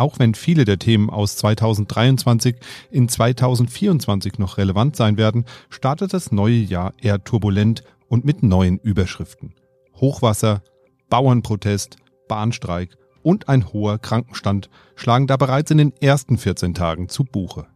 Auch 0.00 0.18
wenn 0.18 0.32
viele 0.32 0.64
der 0.64 0.78
Themen 0.78 1.10
aus 1.10 1.36
2023 1.36 2.56
in 2.90 3.06
2024 3.06 4.38
noch 4.38 4.56
relevant 4.56 4.96
sein 4.96 5.18
werden, 5.18 5.44
startet 5.68 6.14
das 6.14 6.32
neue 6.32 6.54
Jahr 6.54 6.94
eher 6.96 7.22
turbulent 7.22 7.84
und 8.08 8.24
mit 8.24 8.42
neuen 8.42 8.78
Überschriften. 8.78 9.52
Hochwasser, 9.96 10.62
Bauernprotest, 11.10 11.96
Bahnstreik 12.28 12.96
und 13.22 13.50
ein 13.50 13.74
hoher 13.74 13.98
Krankenstand 13.98 14.70
schlagen 14.96 15.26
da 15.26 15.36
bereits 15.36 15.70
in 15.70 15.76
den 15.76 15.92
ersten 16.00 16.38
14 16.38 16.72
Tagen 16.72 17.10
zu 17.10 17.24
Buche. 17.24 17.66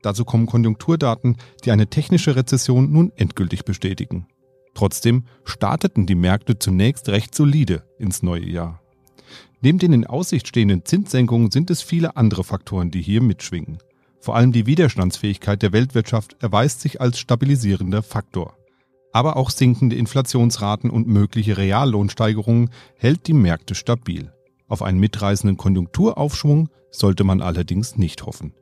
Dazu 0.00 0.24
kommen 0.24 0.46
Konjunkturdaten, 0.46 1.38
die 1.64 1.72
eine 1.72 1.88
technische 1.88 2.36
Rezession 2.36 2.92
nun 2.92 3.10
endgültig 3.16 3.64
bestätigen. 3.64 4.28
Trotzdem 4.74 5.24
starteten 5.42 6.06
die 6.06 6.14
Märkte 6.14 6.56
zunächst 6.56 7.08
recht 7.08 7.34
solide 7.34 7.82
ins 7.98 8.22
neue 8.22 8.48
Jahr. 8.48 8.83
Neben 9.60 9.78
den 9.78 9.92
in 9.92 10.06
Aussicht 10.06 10.48
stehenden 10.48 10.84
Zinssenkungen 10.84 11.50
sind 11.50 11.70
es 11.70 11.82
viele 11.82 12.16
andere 12.16 12.44
Faktoren, 12.44 12.90
die 12.90 13.02
hier 13.02 13.22
mitschwingen. 13.22 13.78
Vor 14.20 14.36
allem 14.36 14.52
die 14.52 14.66
Widerstandsfähigkeit 14.66 15.62
der 15.62 15.72
Weltwirtschaft 15.72 16.36
erweist 16.40 16.80
sich 16.80 17.00
als 17.00 17.18
stabilisierender 17.18 18.02
Faktor. 18.02 18.56
Aber 19.12 19.36
auch 19.36 19.50
sinkende 19.50 19.96
Inflationsraten 19.96 20.90
und 20.90 21.06
mögliche 21.06 21.56
Reallohnsteigerungen 21.56 22.70
hält 22.96 23.26
die 23.26 23.32
Märkte 23.32 23.74
stabil. 23.74 24.32
Auf 24.66 24.82
einen 24.82 24.98
mitreißenden 24.98 25.56
Konjunkturaufschwung 25.56 26.68
sollte 26.90 27.22
man 27.22 27.40
allerdings 27.40 27.96
nicht 27.96 28.26
hoffen. 28.26 28.54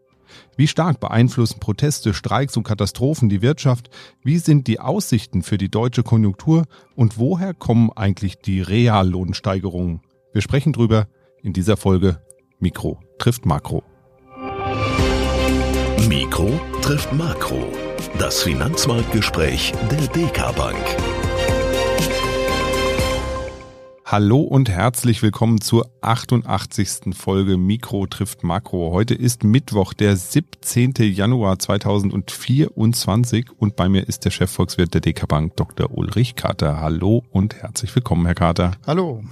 Wie 0.56 0.68
stark 0.68 1.00
beeinflussen 1.00 1.60
Proteste, 1.60 2.12
Streiks 2.12 2.56
und 2.56 2.64
Katastrophen 2.64 3.28
die 3.28 3.42
Wirtschaft? 3.42 3.88
Wie 4.22 4.38
sind 4.38 4.66
die 4.66 4.80
Aussichten 4.80 5.42
für 5.42 5.58
die 5.58 5.70
deutsche 5.70 6.02
Konjunktur? 6.02 6.64
Und 6.94 7.18
woher 7.18 7.54
kommen 7.54 7.90
eigentlich 7.92 8.38
die 8.38 8.60
Reallohnsteigerungen? 8.60 10.00
Wir 10.32 10.40
sprechen 10.40 10.72
drüber 10.72 11.08
in 11.42 11.52
dieser 11.52 11.76
Folge 11.76 12.18
Mikro 12.58 12.98
trifft 13.18 13.44
Makro. 13.44 13.82
Mikro 16.08 16.58
trifft 16.80 17.12
Makro. 17.12 17.70
Das 18.18 18.42
Finanzmarktgespräch 18.42 19.74
der 19.90 20.06
DK 20.08 20.56
Bank. 20.56 20.78
Hallo 24.06 24.40
und 24.40 24.70
herzlich 24.70 25.22
willkommen 25.22 25.60
zur 25.60 25.90
88. 26.00 27.14
Folge 27.14 27.58
Mikro 27.58 28.06
trifft 28.06 28.42
Makro. 28.42 28.90
Heute 28.90 29.14
ist 29.14 29.44
Mittwoch, 29.44 29.92
der 29.92 30.16
17. 30.16 30.94
Januar 30.96 31.58
2024 31.58 33.50
und 33.58 33.76
bei 33.76 33.90
mir 33.90 34.08
ist 34.08 34.24
der 34.24 34.30
Chefvolkswirt 34.30 34.94
der 34.94 35.02
DK 35.02 35.28
Bank, 35.28 35.56
Dr. 35.56 35.90
Ulrich 35.90 36.36
Kater. 36.36 36.80
Hallo 36.80 37.22
und 37.30 37.56
herzlich 37.56 37.94
willkommen, 37.94 38.24
Herr 38.24 38.34
Kater. 38.34 38.72
Hallo. 38.86 39.22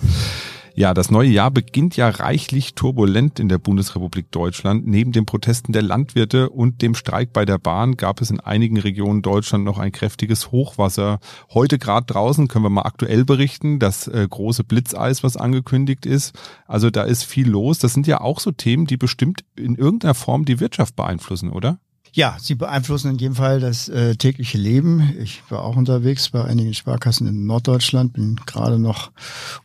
Ja, 0.81 0.95
das 0.95 1.11
neue 1.11 1.29
Jahr 1.29 1.51
beginnt 1.51 1.99
ja 1.99 2.09
reichlich 2.09 2.73
turbulent 2.73 3.39
in 3.39 3.51
der 3.51 3.59
Bundesrepublik 3.59 4.31
Deutschland. 4.31 4.87
Neben 4.87 5.13
den 5.13 5.27
Protesten 5.27 5.75
der 5.75 5.83
Landwirte 5.83 6.49
und 6.49 6.81
dem 6.81 6.95
Streik 6.95 7.35
bei 7.35 7.45
der 7.45 7.59
Bahn 7.59 7.99
gab 7.99 8.23
es 8.23 8.31
in 8.31 8.41
einigen 8.41 8.79
Regionen 8.79 9.21
Deutschland 9.21 9.63
noch 9.63 9.79
ein 9.79 9.93
kräftiges 9.93 10.53
Hochwasser. 10.53 11.21
Heute 11.53 11.79
gerade 11.79 12.07
draußen 12.07 12.49
können 12.49 12.65
wir 12.65 12.71
mal 12.71 12.87
aktuell 12.87 13.27
berichten, 13.27 13.79
das 13.79 14.09
äh, 14.09 14.27
große 14.27 14.65
Blitzeis, 14.65 15.23
was 15.23 15.37
angekündigt 15.37 16.07
ist. 16.07 16.35
Also 16.67 16.89
da 16.89 17.03
ist 17.03 17.25
viel 17.25 17.51
los. 17.51 17.79
Das 17.79 17.93
sind 17.93 18.07
ja 18.07 18.23
auch 18.23 18.41
so 18.41 18.51
Themen, 18.51 18.87
die 18.87 18.97
bestimmt 18.97 19.45
in 19.57 19.75
irgendeiner 19.75 20.15
Form 20.15 20.47
die 20.47 20.61
Wirtschaft 20.61 20.97
beeinflussen, 20.97 21.51
oder? 21.51 21.79
Ja, 22.13 22.37
sie 22.41 22.57
beeinflussen 22.57 23.13
in 23.13 23.19
jedem 23.19 23.37
Fall 23.37 23.61
das 23.61 23.89
äh, 23.89 24.17
tägliche 24.17 24.59
Leben. 24.59 25.15
Ich 25.23 25.43
war 25.49 25.63
auch 25.63 25.77
unterwegs 25.77 26.31
bei 26.31 26.45
einigen 26.45 26.75
Sparkassen 26.75 27.29
in 27.29 27.47
Norddeutschland, 27.47 28.15
bin 28.15 28.35
gerade 28.47 28.81
noch 28.81 29.13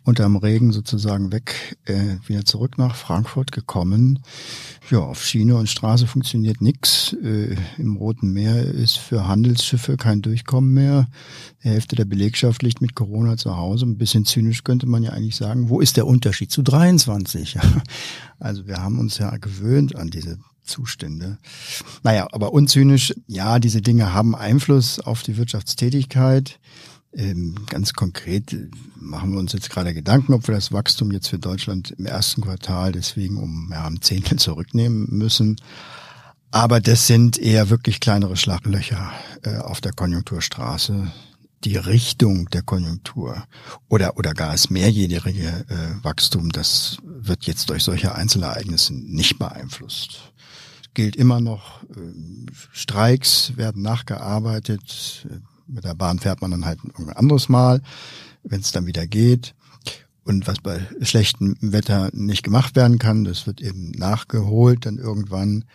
unterm 0.03 0.35
Regen 0.35 0.71
sozusagen 0.71 1.31
weg, 1.31 1.77
äh, 1.85 2.17
wieder 2.27 2.45
zurück 2.45 2.77
nach 2.77 2.95
Frankfurt 2.95 3.51
gekommen. 3.51 4.19
Ja, 4.91 4.99
auf 4.99 5.25
Schiene 5.25 5.55
und 5.55 5.69
Straße 5.69 6.05
funktioniert 6.05 6.61
nix. 6.61 7.13
Äh, 7.13 7.55
Im 7.79 7.95
Roten 7.97 8.31
Meer 8.31 8.63
ist 8.63 8.97
für 8.97 9.27
Handelsschiffe 9.27 9.97
kein 9.97 10.21
Durchkommen 10.21 10.71
mehr. 10.71 11.07
Die 11.63 11.69
Hälfte 11.69 11.95
der 11.95 12.05
Belegschaft 12.05 12.61
liegt 12.61 12.79
mit 12.79 12.93
Corona 12.93 13.37
zu 13.37 13.57
Hause. 13.57 13.87
Ein 13.87 13.97
bisschen 13.97 14.25
zynisch 14.25 14.63
könnte 14.63 14.85
man 14.85 15.01
ja 15.01 15.11
eigentlich 15.11 15.35
sagen, 15.35 15.69
wo 15.69 15.79
ist 15.79 15.97
der 15.97 16.05
Unterschied 16.05 16.51
zu 16.51 16.61
23? 16.61 17.57
also 18.39 18.67
wir 18.67 18.77
haben 18.77 18.99
uns 18.99 19.17
ja 19.17 19.35
gewöhnt 19.37 19.95
an 19.95 20.11
diese 20.11 20.37
Zustände. 20.65 21.37
Naja, 22.03 22.27
aber 22.31 22.53
unzynisch, 22.53 23.13
ja, 23.27 23.59
diese 23.59 23.81
Dinge 23.81 24.13
haben 24.13 24.35
Einfluss 24.35 24.99
auf 24.99 25.23
die 25.23 25.37
Wirtschaftstätigkeit. 25.37 26.59
Ähm, 27.17 27.55
ganz 27.69 27.93
konkret 27.93 28.55
machen 28.99 29.31
wir 29.31 29.39
uns 29.39 29.53
jetzt 29.53 29.69
gerade 29.69 29.93
Gedanken, 29.93 30.33
ob 30.33 30.47
wir 30.47 30.55
das 30.55 30.73
Wachstum 30.73 31.11
jetzt 31.11 31.29
für 31.29 31.39
Deutschland 31.39 31.91
im 31.91 32.05
ersten 32.05 32.41
Quartal 32.41 32.91
deswegen 32.91 33.37
um 33.37 33.69
ja, 33.71 33.85
ein 33.87 34.01
Zehntel 34.01 34.37
zurücknehmen 34.37 35.07
müssen. 35.11 35.55
Aber 36.51 36.81
das 36.81 37.07
sind 37.07 37.37
eher 37.37 37.69
wirklich 37.69 37.99
kleinere 37.99 38.35
Schlaglöcher 38.35 39.11
äh, 39.43 39.57
auf 39.57 39.81
der 39.81 39.93
Konjunkturstraße. 39.93 41.11
Die 41.63 41.77
Richtung 41.77 42.49
der 42.49 42.61
Konjunktur 42.61 43.43
oder, 43.89 44.17
oder 44.17 44.33
gar 44.33 44.51
das 44.51 44.69
mehrjährige 44.69 45.65
äh, 45.67 46.03
Wachstum, 46.03 46.51
das 46.51 46.97
wird 47.03 47.45
jetzt 47.45 47.69
durch 47.69 47.83
solche 47.83 48.13
Einzelereignisse 48.13 48.93
nicht 48.93 49.39
beeinflusst 49.39 50.33
gilt 50.95 51.15
immer 51.15 51.39
noch. 51.39 51.83
Ähm, 51.95 52.47
Streiks 52.71 53.55
werden 53.55 53.83
nachgearbeitet. 53.83 55.27
Mit 55.67 55.83
der 55.83 55.95
Bahn 55.95 56.19
fährt 56.19 56.41
man 56.41 56.51
dann 56.51 56.65
halt 56.65 56.79
ein 56.97 57.09
anderes 57.11 57.49
Mal, 57.49 57.81
wenn 58.43 58.61
es 58.61 58.71
dann 58.71 58.87
wieder 58.87 59.05
geht. 59.05 59.53
Und 60.23 60.47
was 60.47 60.59
bei 60.59 60.79
schlechtem 61.01 61.55
Wetter 61.61 62.09
nicht 62.13 62.41
gemacht 62.41 62.75
werden 62.75 62.97
kann, 62.97 63.25
das 63.25 63.45
wird 63.45 63.61
eben 63.61 63.91
nachgeholt 63.91 64.87
dann 64.87 64.97
irgendwann. 64.97 65.65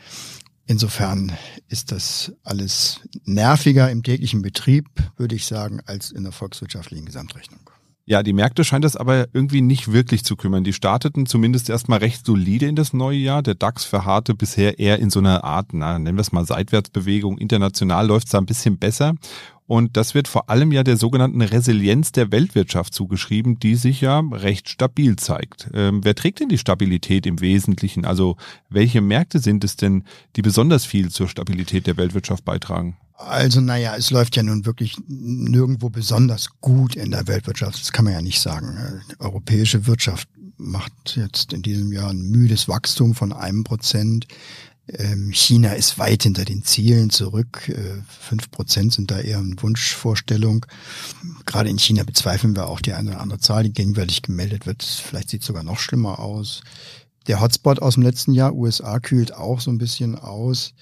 Insofern 0.66 1.32
ist 1.68 1.92
das 1.92 2.32
alles 2.42 3.00
nerviger 3.24 3.90
im 3.90 4.02
täglichen 4.02 4.42
Betrieb, 4.42 4.86
würde 5.16 5.36
ich 5.36 5.46
sagen, 5.46 5.80
als 5.86 6.10
in 6.10 6.24
der 6.24 6.32
volkswirtschaftlichen 6.32 7.06
Gesamtrechnung. 7.06 7.70
Ja, 8.06 8.22
die 8.22 8.32
Märkte 8.32 8.64
scheint 8.64 8.84
das 8.84 8.96
aber 8.96 9.28
irgendwie 9.32 9.60
nicht 9.60 9.92
wirklich 9.92 10.24
zu 10.24 10.34
kümmern. 10.34 10.64
Die 10.64 10.72
starteten 10.72 11.26
zumindest 11.26 11.70
erstmal 11.70 12.00
recht 12.00 12.26
solide 12.26 12.66
in 12.66 12.74
das 12.74 12.92
neue 12.92 13.18
Jahr. 13.18 13.42
Der 13.42 13.54
DAX 13.54 13.84
verharrte 13.84 14.34
bisher 14.34 14.78
eher 14.78 14.98
in 14.98 15.10
so 15.10 15.20
einer 15.20 15.44
Art, 15.44 15.72
na, 15.72 15.98
nennen 15.98 16.16
wir 16.16 16.22
es 16.22 16.32
mal 16.32 16.44
Seitwärtsbewegung. 16.44 17.38
International 17.38 18.06
läuft 18.06 18.26
es 18.26 18.32
da 18.32 18.38
ein 18.38 18.46
bisschen 18.46 18.78
besser. 18.78 19.14
Und 19.70 19.96
das 19.96 20.16
wird 20.16 20.26
vor 20.26 20.50
allem 20.50 20.72
ja 20.72 20.82
der 20.82 20.96
sogenannten 20.96 21.42
Resilienz 21.42 22.10
der 22.10 22.32
Weltwirtschaft 22.32 22.92
zugeschrieben, 22.92 23.60
die 23.60 23.76
sich 23.76 24.00
ja 24.00 24.18
recht 24.18 24.68
stabil 24.68 25.14
zeigt. 25.14 25.70
Ähm, 25.72 26.00
wer 26.02 26.16
trägt 26.16 26.40
denn 26.40 26.48
die 26.48 26.58
Stabilität 26.58 27.24
im 27.24 27.40
Wesentlichen? 27.40 28.04
Also 28.04 28.36
welche 28.68 29.00
Märkte 29.00 29.38
sind 29.38 29.62
es 29.62 29.76
denn, 29.76 30.02
die 30.34 30.42
besonders 30.42 30.84
viel 30.84 31.12
zur 31.12 31.28
Stabilität 31.28 31.86
der 31.86 31.96
Weltwirtschaft 31.96 32.44
beitragen? 32.44 32.96
Also 33.26 33.60
naja, 33.60 33.96
es 33.96 34.10
läuft 34.10 34.36
ja 34.36 34.42
nun 34.42 34.64
wirklich 34.64 34.96
nirgendwo 35.06 35.90
besonders 35.90 36.48
gut 36.60 36.96
in 36.96 37.10
der 37.10 37.26
Weltwirtschaft. 37.26 37.80
Das 37.80 37.92
kann 37.92 38.06
man 38.06 38.14
ja 38.14 38.22
nicht 38.22 38.40
sagen. 38.40 39.02
Die 39.10 39.20
europäische 39.20 39.86
Wirtschaft 39.86 40.28
macht 40.56 41.16
jetzt 41.16 41.52
in 41.52 41.62
diesem 41.62 41.92
Jahr 41.92 42.10
ein 42.10 42.22
müdes 42.22 42.66
Wachstum 42.68 43.14
von 43.14 43.32
einem 43.32 43.64
Prozent. 43.64 44.26
Ähm, 44.88 45.32
China 45.32 45.72
ist 45.74 45.98
weit 45.98 46.22
hinter 46.22 46.44
den 46.44 46.64
Zielen 46.64 47.10
zurück. 47.10 47.68
Äh, 47.68 48.02
fünf 48.08 48.50
Prozent 48.50 48.92
sind 48.92 49.10
da 49.10 49.20
eher 49.20 49.38
eine 49.38 49.54
Wunschvorstellung. 49.60 50.66
Gerade 51.46 51.70
in 51.70 51.78
China 51.78 52.02
bezweifeln 52.04 52.56
wir 52.56 52.68
auch 52.68 52.80
die 52.80 52.94
eine 52.94 53.10
oder 53.10 53.20
andere 53.20 53.38
Zahl, 53.38 53.64
die 53.64 53.72
gegenwärtig 53.72 54.22
gemeldet 54.22 54.66
wird. 54.66 54.82
Vielleicht 54.82 55.30
sieht 55.30 55.42
es 55.42 55.46
sogar 55.46 55.62
noch 55.62 55.78
schlimmer 55.78 56.18
aus. 56.18 56.62
Der 57.26 57.40
Hotspot 57.40 57.80
aus 57.80 57.94
dem 57.94 58.02
letzten 58.02 58.32
Jahr, 58.32 58.54
USA, 58.54 58.98
kühlt 58.98 59.34
auch 59.34 59.60
so 59.60 59.70
ein 59.70 59.78
bisschen 59.78 60.16
aus. 60.16 60.72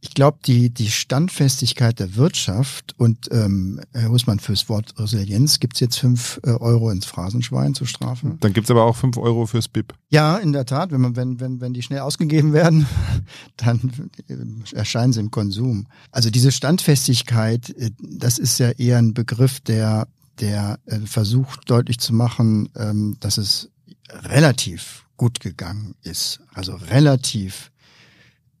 Ich 0.00 0.14
glaube, 0.14 0.38
die, 0.46 0.70
die 0.70 0.90
Standfestigkeit 0.90 1.98
der 1.98 2.14
Wirtschaft 2.14 2.94
und 2.98 3.28
ähm, 3.32 3.80
Herr 3.92 4.10
Husmann, 4.10 4.38
fürs 4.38 4.68
Wort 4.68 4.94
Resilienz 4.96 5.58
gibt's 5.58 5.80
jetzt 5.80 5.98
fünf 5.98 6.38
äh, 6.44 6.50
Euro 6.50 6.90
ins 6.90 7.04
Phrasenschwein 7.04 7.74
zur 7.74 7.88
Strafe. 7.88 8.36
Dann 8.38 8.52
gibt's 8.52 8.70
aber 8.70 8.84
auch 8.84 8.94
fünf 8.94 9.16
Euro 9.16 9.46
fürs 9.46 9.66
BIP. 9.66 9.94
Ja, 10.08 10.36
in 10.36 10.52
der 10.52 10.66
Tat. 10.66 10.92
Wenn, 10.92 11.00
man, 11.00 11.16
wenn, 11.16 11.40
wenn, 11.40 11.60
wenn 11.60 11.72
die 11.74 11.82
schnell 11.82 12.00
ausgegeben 12.00 12.52
werden, 12.52 12.86
dann 13.56 14.10
äh, 14.28 14.76
erscheinen 14.76 15.12
sie 15.12 15.20
im 15.20 15.32
Konsum. 15.32 15.88
Also 16.12 16.30
diese 16.30 16.52
Standfestigkeit, 16.52 17.70
äh, 17.70 17.90
das 17.98 18.38
ist 18.38 18.58
ja 18.58 18.70
eher 18.70 18.98
ein 18.98 19.14
Begriff, 19.14 19.58
der, 19.58 20.06
der 20.38 20.78
äh, 20.86 21.00
versucht 21.00 21.68
deutlich 21.68 21.98
zu 21.98 22.14
machen, 22.14 22.68
ähm, 22.76 23.16
dass 23.18 23.36
es 23.36 23.68
relativ 24.10 25.06
gut 25.16 25.40
gegangen 25.40 25.96
ist. 26.02 26.38
Also 26.54 26.76
relativ 26.76 27.72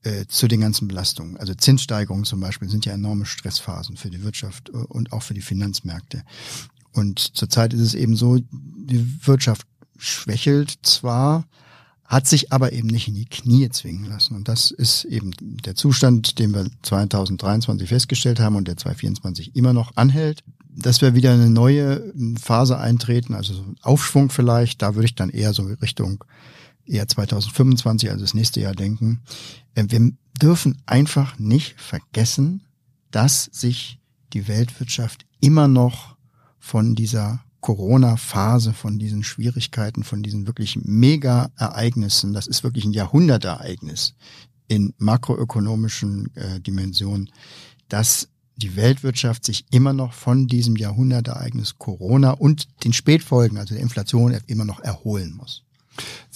äh, 0.04 0.26
zu 0.26 0.48
den 0.48 0.60
ganzen 0.60 0.88
Belastungen. 0.88 1.36
Also 1.36 1.54
Zinssteigerungen 1.54 2.24
zum 2.24 2.40
Beispiel 2.40 2.68
sind 2.68 2.86
ja 2.86 2.92
enorme 2.92 3.26
Stressphasen 3.26 3.96
für 3.96 4.10
die 4.10 4.22
Wirtschaft 4.22 4.68
äh, 4.68 4.72
und 4.72 5.12
auch 5.12 5.22
für 5.22 5.34
die 5.34 5.42
Finanzmärkte. 5.42 6.22
Und 6.92 7.18
zurzeit 7.36 7.72
ist 7.72 7.80
es 7.80 7.94
eben 7.94 8.16
so, 8.16 8.38
die 8.50 9.26
Wirtschaft 9.26 9.66
schwächelt 9.96 10.78
zwar, 10.82 11.44
hat 12.04 12.26
sich 12.26 12.52
aber 12.52 12.72
eben 12.72 12.88
nicht 12.88 13.08
in 13.08 13.14
die 13.14 13.26
Knie 13.26 13.68
zwingen 13.68 14.06
lassen. 14.06 14.34
Und 14.34 14.48
das 14.48 14.70
ist 14.70 15.04
eben 15.04 15.32
der 15.40 15.74
Zustand, 15.74 16.38
den 16.38 16.54
wir 16.54 16.66
2023 16.82 17.88
festgestellt 17.88 18.40
haben 18.40 18.56
und 18.56 18.66
der 18.66 18.76
2024 18.76 19.54
immer 19.56 19.72
noch 19.72 19.96
anhält. 19.96 20.42
Dass 20.70 21.02
wir 21.02 21.14
wieder 21.14 21.32
eine 21.32 21.50
neue 21.50 22.14
Phase 22.40 22.78
eintreten, 22.78 23.34
also 23.34 23.52
so 23.52 23.64
Aufschwung 23.82 24.30
vielleicht, 24.30 24.80
da 24.80 24.94
würde 24.94 25.06
ich 25.06 25.16
dann 25.16 25.28
eher 25.28 25.52
so 25.52 25.64
Richtung 25.82 26.24
eher 26.88 27.08
2025, 27.08 28.10
also 28.10 28.22
das 28.22 28.34
nächste 28.34 28.60
Jahr 28.60 28.74
denken. 28.74 29.20
Äh, 29.74 29.84
wir 29.88 30.12
dürfen 30.40 30.80
einfach 30.86 31.38
nicht 31.38 31.80
vergessen, 31.80 32.62
dass 33.10 33.44
sich 33.44 33.98
die 34.32 34.48
Weltwirtschaft 34.48 35.24
immer 35.40 35.68
noch 35.68 36.16
von 36.58 36.94
dieser 36.94 37.40
Corona-Phase, 37.60 38.72
von 38.72 38.98
diesen 38.98 39.24
Schwierigkeiten, 39.24 40.04
von 40.04 40.22
diesen 40.22 40.46
wirklich 40.46 40.78
Mega-Ereignissen, 40.82 42.32
das 42.32 42.46
ist 42.46 42.62
wirklich 42.62 42.84
ein 42.84 42.92
Jahrhundertereignis 42.92 44.14
in 44.68 44.94
makroökonomischen 44.98 46.34
äh, 46.36 46.60
Dimensionen, 46.60 47.30
dass 47.88 48.28
die 48.56 48.76
Weltwirtschaft 48.76 49.44
sich 49.44 49.64
immer 49.70 49.92
noch 49.92 50.12
von 50.12 50.46
diesem 50.46 50.76
Jahrhundertereignis 50.76 51.78
Corona 51.78 52.32
und 52.32 52.68
den 52.84 52.92
Spätfolgen, 52.92 53.56
also 53.56 53.74
der 53.74 53.82
Inflation, 53.82 54.36
immer 54.46 54.64
noch 54.64 54.80
erholen 54.80 55.32
muss. 55.34 55.64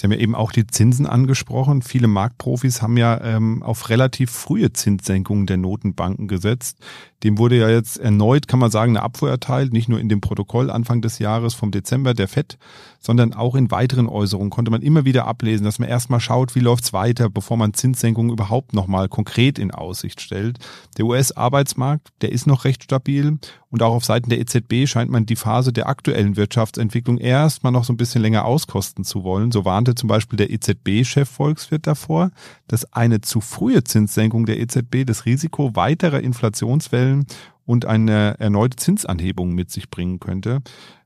Sie 0.03 0.07
haben 0.07 0.13
ja 0.15 0.19
eben 0.19 0.35
auch 0.35 0.51
die 0.51 0.67
Zinsen 0.67 1.07
angesprochen. 1.07 1.81
Viele 1.81 2.09
Marktprofis 2.09 2.83
haben 2.83 2.97
ja 2.97 3.21
ähm, 3.23 3.63
auf 3.63 3.89
relativ 3.89 4.33
frühe 4.33 4.73
Zinssenkungen 4.73 5.47
der 5.47 5.59
Notenbanken 5.59 6.27
gesetzt. 6.27 6.79
Dem 7.23 7.39
wurde 7.39 7.57
ja 7.57 7.69
jetzt 7.69 7.99
erneut, 7.99 8.49
kann 8.49 8.59
man 8.59 8.73
sagen, 8.73 8.97
eine 8.97 9.05
Abfuhr 9.05 9.31
erteilt, 9.31 9.73
nicht 9.73 9.89
nur 9.89 10.01
in 10.01 10.09
dem 10.09 10.21
Protokoll 10.21 10.71
Anfang 10.71 11.03
des 11.03 11.21
Jahres 11.21 11.55
vom 11.55 11.71
Dezember 11.71 12.15
der 12.15 12.27
FED, 12.27 12.59
sondern 12.99 13.33
auch 13.33 13.55
in 13.55 13.71
weiteren 13.71 14.09
Äußerungen 14.09 14.51
konnte 14.51 14.73
man 14.73 14.83
immer 14.83 15.05
wieder 15.05 15.29
ablesen, 15.29 15.63
dass 15.63 15.79
man 15.79 15.89
erstmal 15.89 16.19
schaut, 16.19 16.57
wie 16.57 16.61
läuft's 16.61 16.93
weiter, 16.93 17.31
bevor 17.31 17.57
man 17.57 17.75
Zinssenkungen 17.75 18.33
überhaupt 18.33 18.73
nochmal 18.73 19.09
konkret 19.09 19.57
in 19.61 19.71
Aussicht 19.71 20.21
stellt. 20.21 20.59
Der 20.99 21.05
US-Arbeitsmarkt, 21.05 22.09
der 22.23 22.33
ist 22.33 22.49
noch 22.49 22.65
recht 22.65 22.83
stabil 22.83 23.39
und 23.71 23.83
auch 23.83 23.95
auf 23.95 24.05
Seiten 24.05 24.29
der 24.29 24.41
EZB 24.41 24.87
scheint 24.87 25.11
man 25.11 25.25
die 25.25 25.37
Phase 25.37 25.73
der 25.73 25.89
aktuellen 25.89 26.37
Wirtschaftsentwicklung 26.37 27.19
erstmal 27.19 27.73
noch 27.73 27.85
so 27.85 27.93
ein 27.93 27.97
bisschen 27.97 28.21
länger 28.21 28.45
auskosten 28.45 29.05
zu 29.05 29.25
wollen. 29.25 29.51
So 29.53 29.65
warnte 29.65 29.92
zum 29.95 30.09
Beispiel 30.09 30.37
der 30.37 30.51
EZB-Chef 30.51 31.29
Volkswirt 31.29 31.87
davor, 31.87 32.31
dass 32.69 32.93
eine 32.93 33.21
zu 33.21 33.41
frühe 33.41 33.85
Zinssenkung 33.85 34.47
der 34.47 34.61
EZB 34.61 35.05
das 35.07 35.27
Risiko 35.27 35.75
weiterer 35.75 36.21
Inflationswellen 36.21 37.27
und 37.65 37.87
eine 37.87 38.39
erneute 38.39 38.77
Zinsanhebung 38.77 39.55
mit 39.55 39.71
sich 39.71 39.91
bringen 39.91 40.21
könnte. 40.21 40.63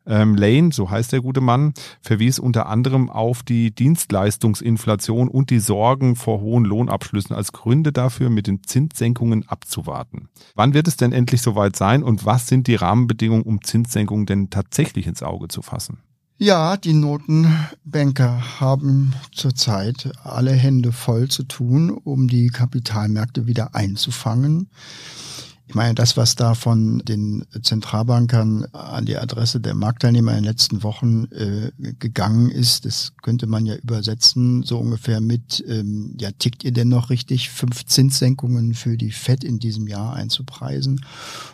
Ähm, 0.06 0.36
Lane, 0.36 0.70
so 0.72 0.88
heißt 0.88 1.12
der 1.12 1.20
gute 1.20 1.40
Mann, 1.40 1.74
verwies 2.00 2.38
unter 2.38 2.66
anderem 2.66 3.10
auf 3.10 3.42
die 3.42 3.72
Dienstleistungsinflation 3.72 5.28
und 5.28 5.50
die 5.50 5.58
Sorgen 5.58 6.14
vor 6.14 6.40
hohen 6.40 6.64
Lohnabschlüssen 6.64 7.34
als 7.34 7.52
Gründe 7.52 7.92
dafür, 7.92 8.30
mit 8.30 8.46
den 8.46 8.62
Zinssenkungen 8.62 9.48
abzuwarten. 9.48 10.28
Wann 10.54 10.74
wird 10.74 10.86
es 10.86 10.96
denn 10.96 11.12
endlich 11.12 11.42
soweit 11.42 11.74
sein 11.74 12.04
und 12.04 12.24
was 12.24 12.46
sind 12.46 12.68
die 12.68 12.76
Rahmenbedingungen, 12.76 13.44
um 13.44 13.62
Zinssenkungen 13.62 14.26
denn 14.26 14.50
tatsächlich 14.50 15.08
ins 15.08 15.24
Auge 15.24 15.48
zu 15.48 15.60
fassen? 15.62 15.98
Ja, 16.38 16.76
die 16.76 16.92
Notenbanker 16.92 18.60
haben 18.60 19.14
zurzeit 19.32 20.10
alle 20.22 20.52
Hände 20.52 20.92
voll 20.92 21.28
zu 21.28 21.44
tun, 21.44 21.90
um 21.90 22.28
die 22.28 22.48
Kapitalmärkte 22.48 23.46
wieder 23.46 23.74
einzufangen. 23.74 24.68
Ich 25.76 25.78
meine, 25.78 25.94
das, 25.94 26.16
was 26.16 26.36
da 26.36 26.54
von 26.54 27.00
den 27.00 27.44
Zentralbankern 27.60 28.64
an 28.72 29.04
die 29.04 29.18
Adresse 29.18 29.60
der 29.60 29.74
Marktteilnehmer 29.74 30.30
in 30.30 30.38
den 30.38 30.44
letzten 30.44 30.82
Wochen 30.82 31.26
äh, 31.26 31.70
gegangen 31.98 32.50
ist, 32.50 32.86
das 32.86 33.12
könnte 33.20 33.46
man 33.46 33.66
ja 33.66 33.74
übersetzen, 33.74 34.62
so 34.62 34.78
ungefähr 34.78 35.20
mit, 35.20 35.62
ähm, 35.68 36.16
ja, 36.18 36.30
tickt 36.30 36.64
ihr 36.64 36.72
denn 36.72 36.88
noch 36.88 37.10
richtig, 37.10 37.50
fünf 37.50 37.84
Zinssenkungen 37.84 38.72
für 38.72 38.96
die 38.96 39.10
FED 39.10 39.44
in 39.44 39.58
diesem 39.58 39.86
Jahr 39.86 40.14
einzupreisen, 40.14 41.04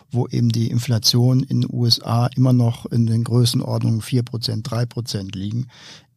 wo 0.09 0.25
eben 0.27 0.47
die 0.47 0.71
Inflation 0.71 1.43
in 1.43 1.59
den 1.59 1.69
USA 1.69 2.27
immer 2.27 2.53
noch 2.53 2.85
in 2.85 3.05
den 3.05 3.25
Größenordnungen 3.25 3.99
vier 3.99 4.23
Prozent, 4.23 4.71
drei 4.71 4.85
Prozent 4.85 5.35
liegen. 5.35 5.67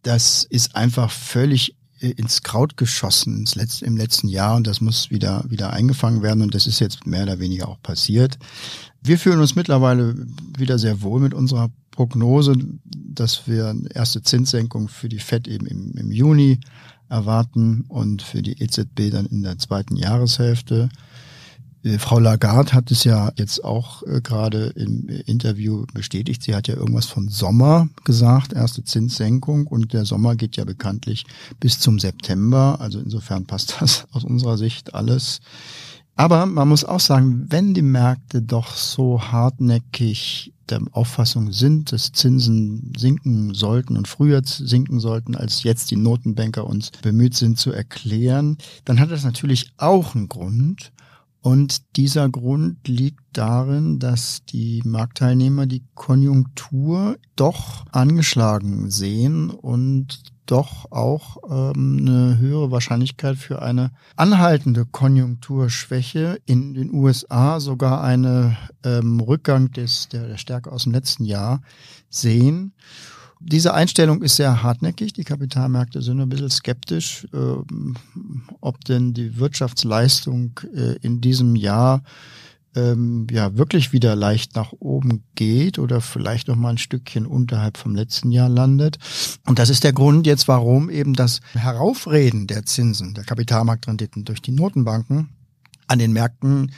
Das 0.03 0.45
ist 0.45 0.77
einfach 0.77 1.11
völlig 1.11 1.75
ins 1.99 2.43
Kraut 2.43 2.77
geschossen 2.77 3.37
ins 3.39 3.55
letzte, 3.55 3.85
im 3.87 3.97
letzten 3.97 4.29
Jahr 4.29 4.57
und 4.57 4.67
das 4.67 4.81
muss 4.81 5.11
wieder, 5.11 5.45
wieder 5.49 5.73
eingefangen 5.73 6.23
werden 6.23 6.43
und 6.43 6.55
das 6.55 6.67
ist 6.67 6.81
jetzt 6.81 7.07
mehr 7.07 7.23
oder 7.23 7.39
weniger 7.39 7.69
auch 7.69 7.81
passiert. 7.83 8.39
Wir 9.03 9.19
fühlen 9.19 9.41
uns 9.41 9.55
mittlerweile 9.55 10.15
wieder 10.59 10.79
sehr 10.79 11.03
wohl 11.03 11.21
mit 11.21 11.33
unserer 11.33 11.71
Prognose, 11.91 12.55
dass 12.85 13.47
wir 13.47 13.75
erste 13.95 14.23
Zinssenkung 14.23 14.89
für 14.89 15.09
die 15.09 15.19
FED 15.19 15.49
eben 15.49 15.67
im, 15.67 15.93
im 15.93 16.13
Juni 16.13 16.61
erwarten 17.09 17.85
und 17.89 18.23
für 18.23 18.43
die 18.43 18.61
EZB 18.61 19.11
dann 19.11 19.27
in 19.27 19.43
der 19.43 19.59
zweiten 19.59 19.97
Jahreshälfte. 19.97 20.89
Äh, 21.87 21.99
Frau 21.99 22.19
Lagarde 22.19 22.73
hat 22.73 22.91
es 22.91 23.05
ja 23.05 23.33
jetzt 23.37 23.65
auch 23.65 24.03
äh, 24.03 24.21
gerade 24.21 24.67
im 24.77 25.09
Interview 25.09 25.87
bestätigt. 25.95 26.43
Sie 26.43 26.55
hat 26.55 26.69
ja 26.69 26.75
irgendwas 26.75 27.07
von 27.07 27.29
Sommer 27.29 27.89
gesagt, 28.05 28.53
erste 28.53 28.85
Zinssenkung 28.85 29.67
und 29.67 29.93
der 29.93 30.05
Sommer 30.05 30.37
geht 30.37 30.57
ja 30.57 30.65
bekanntlich 30.65 31.25
bis 31.61 31.79
zum 31.79 31.99
September. 31.99 32.79
Also 32.81 32.99
insofern 32.99 33.47
passt 33.47 33.77
das 33.81 34.07
aus 34.13 34.25
unserer 34.25 34.59
Sicht 34.59 34.95
alles. 34.95 35.41
Aber 36.19 36.47
man 36.47 36.69
muss 36.69 36.85
auch 36.85 37.01
sagen, 37.01 37.45
wenn 37.51 37.75
die 37.75 37.83
Märkte 37.83 38.41
doch 38.41 38.75
so 38.75 39.21
hartnäckig 39.21 40.55
der 40.71 40.81
Auffassung 40.93 41.53
sind, 41.53 41.93
dass 41.93 42.11
Zinsen 42.13 42.91
sinken 42.97 43.53
sollten 43.53 43.99
und 43.99 44.09
früher 44.09 44.41
sinken 44.43 44.99
sollten, 44.99 45.37
als 45.37 45.63
jetzt 45.63 45.91
die 45.91 45.97
Notenbanker 45.97 46.67
uns 46.67 46.91
bemüht 47.03 47.35
sind 47.35 47.59
zu 47.59 47.71
erklären, 47.71 48.57
dann 48.87 48.99
hat 48.99 49.11
das 49.11 49.25
natürlich 49.25 49.71
auch 49.77 50.15
einen 50.15 50.29
Grund. 50.29 50.91
Und 51.47 51.95
dieser 51.95 52.29
Grund 52.29 52.89
liegt 52.89 53.23
darin, 53.33 54.01
dass 54.01 54.45
die 54.47 54.83
Marktteilnehmer 54.85 55.67
die 55.67 55.85
Konjunktur 55.95 57.19
doch 57.37 57.87
angeschlagen 57.93 58.91
sehen 58.91 59.51
und 59.51 60.25
doch 60.47 60.91
auch 60.91 61.37
ähm, 61.49 61.99
eine 62.01 62.39
höhere 62.39 62.73
Wahrscheinlichkeit 62.73 63.37
für 63.37 63.63
eine 63.63 63.93
anhaltende 64.17 64.87
Konjunkturschwäche 64.87 66.41
in 66.47 66.75
den 66.75 66.93
USA, 66.93 67.61
sogar 67.61 68.03
eine 68.03 68.57
ähm, 68.83 69.21
Rückgang 69.21 69.71
des, 69.71 70.09
der, 70.09 70.27
der 70.27 70.39
Stärke 70.39 70.73
aus 70.73 70.83
dem 70.83 70.95
letzten 70.95 71.25
Jahr 71.25 71.63
sehen. 72.11 72.73
Diese 73.41 73.75
Einstellung 73.75 74.23
ist 74.23 74.37
sehr 74.37 74.63
hartnäckig. 74.63 75.13
Die 75.13 75.25
Kapitalmärkte 75.25 76.01
sind 76.01 76.21
ein 76.21 76.29
bisschen 76.29 76.51
skeptisch, 76.51 77.27
äh, 77.33 77.39
ob 78.61 78.85
denn 78.85 79.13
die 79.13 79.39
Wirtschaftsleistung 79.39 80.59
äh, 80.75 80.97
in 81.03 81.21
diesem 81.21 81.55
Jahr 81.55 82.03
ähm, 82.75 83.27
ja 83.31 83.57
wirklich 83.57 83.93
wieder 83.93 84.17
leicht 84.17 84.55
nach 84.55 84.73
oben 84.79 85.25
geht 85.35 85.79
oder 85.79 86.01
vielleicht 86.01 86.49
noch 86.49 86.57
mal 86.57 86.71
ein 86.71 86.79
Stückchen 86.79 87.27
unterhalb 87.27 87.77
vom 87.77 87.95
letzten 87.95 88.31
Jahr 88.31 88.49
landet. 88.49 88.99
Und 89.47 89.59
das 89.59 89.71
ist 89.71 89.85
der 89.85 89.93
Grund 89.93 90.27
jetzt, 90.27 90.49
warum 90.49 90.89
eben 90.91 91.15
das 91.15 91.41
Heraufreden 91.55 92.47
der 92.47 92.65
Zinsen, 92.65 93.15
der 93.15 93.25
Kapitalmarktrenditen 93.25 94.25
durch 94.25 94.43
die 94.43 94.53
Notenbanken 94.53 95.31
an 95.89 95.99
den 95.99 96.13
Märkten 96.13 96.73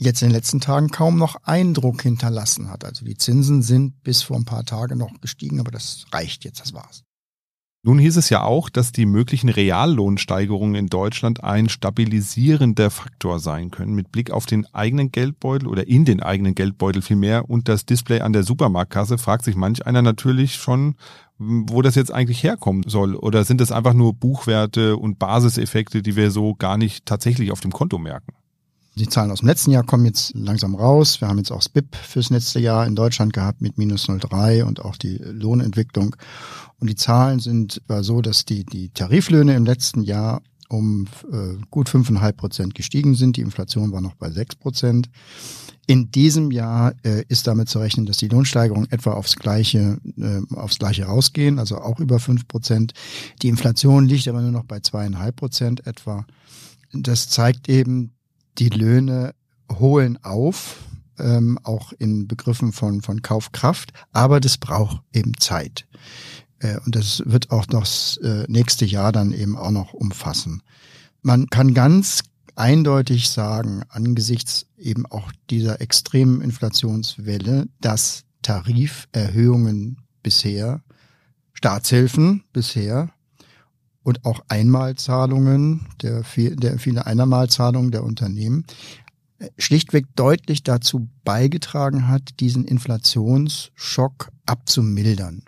jetzt 0.00 0.22
in 0.22 0.28
den 0.28 0.34
letzten 0.34 0.60
Tagen 0.60 0.88
kaum 0.88 1.18
noch 1.18 1.36
Eindruck 1.44 2.02
hinterlassen 2.02 2.70
hat. 2.70 2.84
Also 2.84 3.04
die 3.04 3.16
Zinsen 3.16 3.62
sind 3.62 4.02
bis 4.02 4.22
vor 4.22 4.36
ein 4.36 4.44
paar 4.44 4.64
Tagen 4.64 4.98
noch 4.98 5.20
gestiegen, 5.20 5.60
aber 5.60 5.70
das 5.70 6.06
reicht 6.12 6.44
jetzt, 6.44 6.60
das 6.60 6.72
war's. 6.72 7.04
Nun 7.82 7.98
hieß 7.98 8.18
es 8.18 8.28
ja 8.28 8.42
auch, 8.42 8.68
dass 8.68 8.92
die 8.92 9.06
möglichen 9.06 9.48
Reallohnsteigerungen 9.48 10.74
in 10.74 10.88
Deutschland 10.88 11.42
ein 11.42 11.70
stabilisierender 11.70 12.90
Faktor 12.90 13.38
sein 13.38 13.70
können, 13.70 13.94
mit 13.94 14.12
Blick 14.12 14.30
auf 14.30 14.44
den 14.44 14.66
eigenen 14.74 15.12
Geldbeutel 15.12 15.66
oder 15.66 15.88
in 15.88 16.04
den 16.04 16.22
eigenen 16.22 16.54
Geldbeutel 16.54 17.00
vielmehr 17.00 17.48
und 17.48 17.68
das 17.68 17.86
Display 17.86 18.20
an 18.20 18.34
der 18.34 18.42
Supermarktkasse 18.42 19.16
fragt 19.16 19.46
sich 19.46 19.56
manch 19.56 19.86
einer 19.86 20.02
natürlich 20.02 20.56
schon, 20.56 20.96
wo 21.38 21.80
das 21.80 21.94
jetzt 21.94 22.12
eigentlich 22.12 22.42
herkommen 22.42 22.84
soll. 22.86 23.14
Oder 23.14 23.44
sind 23.44 23.62
das 23.62 23.72
einfach 23.72 23.94
nur 23.94 24.12
Buchwerte 24.12 24.98
und 24.98 25.18
Basiseffekte, 25.18 26.02
die 26.02 26.16
wir 26.16 26.30
so 26.30 26.54
gar 26.54 26.76
nicht 26.76 27.06
tatsächlich 27.06 27.50
auf 27.50 27.60
dem 27.60 27.72
Konto 27.72 27.96
merken? 27.96 28.34
Die 29.00 29.08
Zahlen 29.08 29.30
aus 29.30 29.38
dem 29.38 29.48
letzten 29.48 29.70
Jahr 29.70 29.82
kommen 29.82 30.04
jetzt 30.04 30.34
langsam 30.34 30.74
raus. 30.74 31.22
Wir 31.22 31.28
haben 31.28 31.38
jetzt 31.38 31.50
auch 31.50 31.60
das 31.60 31.70
BIP 31.70 31.96
fürs 31.96 32.28
letzte 32.28 32.60
Jahr 32.60 32.86
in 32.86 32.94
Deutschland 32.94 33.32
gehabt 33.32 33.62
mit 33.62 33.78
minus 33.78 34.10
0,3 34.10 34.62
und 34.62 34.84
auch 34.84 34.94
die 34.96 35.16
Lohnentwicklung. 35.16 36.16
Und 36.78 36.90
die 36.90 36.96
Zahlen 36.96 37.40
sind 37.40 37.80
war 37.86 38.04
so, 38.04 38.20
dass 38.20 38.44
die, 38.44 38.62
die 38.64 38.90
Tariflöhne 38.90 39.56
im 39.56 39.64
letzten 39.64 40.02
Jahr 40.02 40.42
um 40.68 41.06
äh, 41.32 41.56
gut 41.70 41.88
fünfeinhalb 41.88 42.36
Prozent 42.36 42.74
gestiegen 42.74 43.14
sind. 43.14 43.38
Die 43.38 43.40
Inflation 43.40 43.90
war 43.90 44.02
noch 44.02 44.16
bei 44.16 44.30
sechs 44.30 44.54
Prozent. 44.54 45.08
In 45.86 46.10
diesem 46.10 46.50
Jahr 46.50 46.92
äh, 47.02 47.24
ist 47.28 47.46
damit 47.46 47.70
zu 47.70 47.78
rechnen, 47.78 48.04
dass 48.04 48.18
die 48.18 48.28
Lohnsteigerungen 48.28 48.92
etwa 48.92 49.14
aufs 49.14 49.36
gleiche, 49.36 49.96
äh, 50.18 50.42
aufs 50.54 50.78
gleiche 50.78 51.06
rausgehen, 51.06 51.58
also 51.58 51.78
auch 51.78 52.00
über 52.00 52.20
fünf 52.20 52.46
Prozent. 52.46 52.92
Die 53.40 53.48
Inflation 53.48 54.06
liegt 54.06 54.28
aber 54.28 54.42
nur 54.42 54.52
noch 54.52 54.64
bei 54.64 54.80
zweieinhalb 54.80 55.36
Prozent 55.36 55.86
etwa. 55.86 56.26
Das 56.92 57.30
zeigt 57.30 57.70
eben, 57.70 58.12
die 58.60 58.68
Löhne 58.68 59.34
holen 59.72 60.18
auf, 60.22 60.76
ähm, 61.18 61.58
auch 61.64 61.92
in 61.94 62.28
Begriffen 62.28 62.72
von, 62.72 63.02
von 63.02 63.22
Kaufkraft, 63.22 63.92
aber 64.12 64.38
das 64.38 64.58
braucht 64.58 65.02
eben 65.12 65.32
Zeit. 65.38 65.86
Äh, 66.58 66.78
und 66.84 66.94
das 66.94 67.22
wird 67.26 67.50
auch 67.50 67.66
das 67.66 68.18
äh, 68.18 68.44
nächste 68.48 68.84
Jahr 68.84 69.12
dann 69.12 69.32
eben 69.32 69.56
auch 69.56 69.70
noch 69.70 69.94
umfassen. 69.94 70.62
Man 71.22 71.48
kann 71.48 71.74
ganz 71.74 72.22
eindeutig 72.54 73.30
sagen, 73.30 73.82
angesichts 73.88 74.66
eben 74.76 75.06
auch 75.06 75.32
dieser 75.48 75.80
extremen 75.80 76.42
Inflationswelle, 76.42 77.66
dass 77.80 78.24
Tariferhöhungen 78.42 79.98
bisher, 80.22 80.82
Staatshilfen 81.54 82.44
bisher 82.52 83.10
und 84.02 84.24
auch 84.24 84.40
Einmalzahlungen, 84.48 85.86
der, 86.02 86.22
der 86.36 86.78
viele 86.78 87.06
Einmalzahlungen 87.06 87.90
der 87.90 88.04
Unternehmen, 88.04 88.64
schlichtweg 89.58 90.06
deutlich 90.16 90.62
dazu 90.62 91.08
beigetragen 91.24 92.08
hat, 92.08 92.40
diesen 92.40 92.64
Inflationsschock 92.64 94.30
abzumildern. 94.46 95.42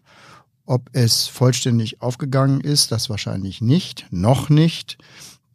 Ob 0.65 0.89
es 0.93 1.27
vollständig 1.27 2.01
aufgegangen 2.01 2.61
ist, 2.61 2.93
das 2.93 3.11
wahrscheinlich 3.11 3.61
nicht, 3.61 4.07
noch 4.11 4.49
nicht. 4.49 4.99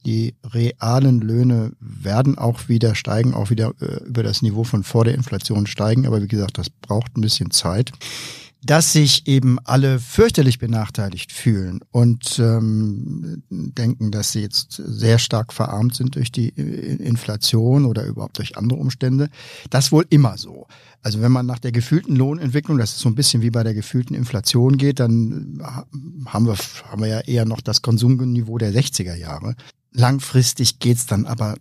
Die 0.06 0.36
realen 0.44 1.22
Löhne 1.22 1.72
werden 1.80 2.38
auch 2.38 2.70
wieder 2.70 2.96
steigen, 2.96 3.34
auch 3.34 3.50
wieder 3.50 3.74
äh, 3.82 4.04
über 4.06 4.24
das 4.24 4.42
Niveau 4.42 4.64
von 4.64 4.84
vor 4.84 5.06
der 5.06 5.16
Inflation 5.16 5.66
steigen. 5.66 6.06
Aber 6.06 6.22
wie 6.22 6.28
gesagt, 6.28 6.58
das 6.58 6.70
braucht 6.70 7.18
ein 7.18 7.22
bisschen 7.22 7.52
Zeit 7.52 7.92
dass 8.64 8.92
sich 8.92 9.28
eben 9.28 9.60
alle 9.64 10.00
fürchterlich 10.00 10.60
benachteiligt 10.60 11.32
fühlen 11.32 11.80
und 11.92 12.40
ähm, 12.40 13.44
denken, 13.50 14.12
dass 14.12 14.32
sie 14.32 14.42
jetzt 14.42 14.72
sehr 14.72 15.20
stark 15.20 15.54
verarmt 15.54 15.96
sind 15.96 16.16
durch 16.16 16.32
die 16.32 16.50
äh, 16.50 16.96
Inflation 16.96 17.86
oder 17.86 18.06
überhaupt 18.06 18.38
durch 18.40 18.58
andere 18.58 18.80
Umstände. 18.80 19.30
Das 19.70 19.92
wohl 19.92 20.06
immer 20.10 20.38
so. 20.38 20.68
Also 21.04 21.22
wenn 21.22 21.32
man 21.32 21.46
nach 21.46 21.60
der 21.60 21.72
gefühlten 21.72 22.16
Lohnentwicklung, 22.16 22.78
das 22.78 22.94
ist 22.94 23.00
so 23.00 23.10
ein 23.10 23.16
bisschen 23.16 23.42
wie 23.42 23.52
bei 23.52 23.64
der 23.64 23.74
gefühlten 23.74 24.16
Inflation 24.16 24.78
geht, 24.78 25.00
dann 25.00 25.62
haben 26.26 26.48
wir, 26.48 26.58
haben 26.90 27.02
wir 27.02 27.08
ja 27.08 27.20
eher 27.22 27.46
noch 27.46 27.62
das 27.62 27.82
Konsumniveau 27.82 28.58
der 28.58 28.74
60er 28.74 29.16
Jahre. 29.16 29.56
Langfristig 29.94 30.80
geht's 30.80 31.06
dann 31.06 31.26
aber 31.26 31.56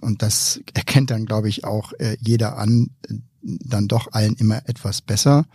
und 0.00 0.22
das 0.22 0.60
erkennt 0.74 1.10
dann, 1.10 1.26
glaube 1.26 1.48
ich, 1.48 1.64
auch 1.64 1.92
äh, 1.94 2.16
jeder 2.20 2.58
an, 2.58 2.90
dann 3.46 3.88
doch 3.88 4.12
allen 4.12 4.34
immer 4.34 4.68
etwas 4.68 5.00
besser. 5.00 5.46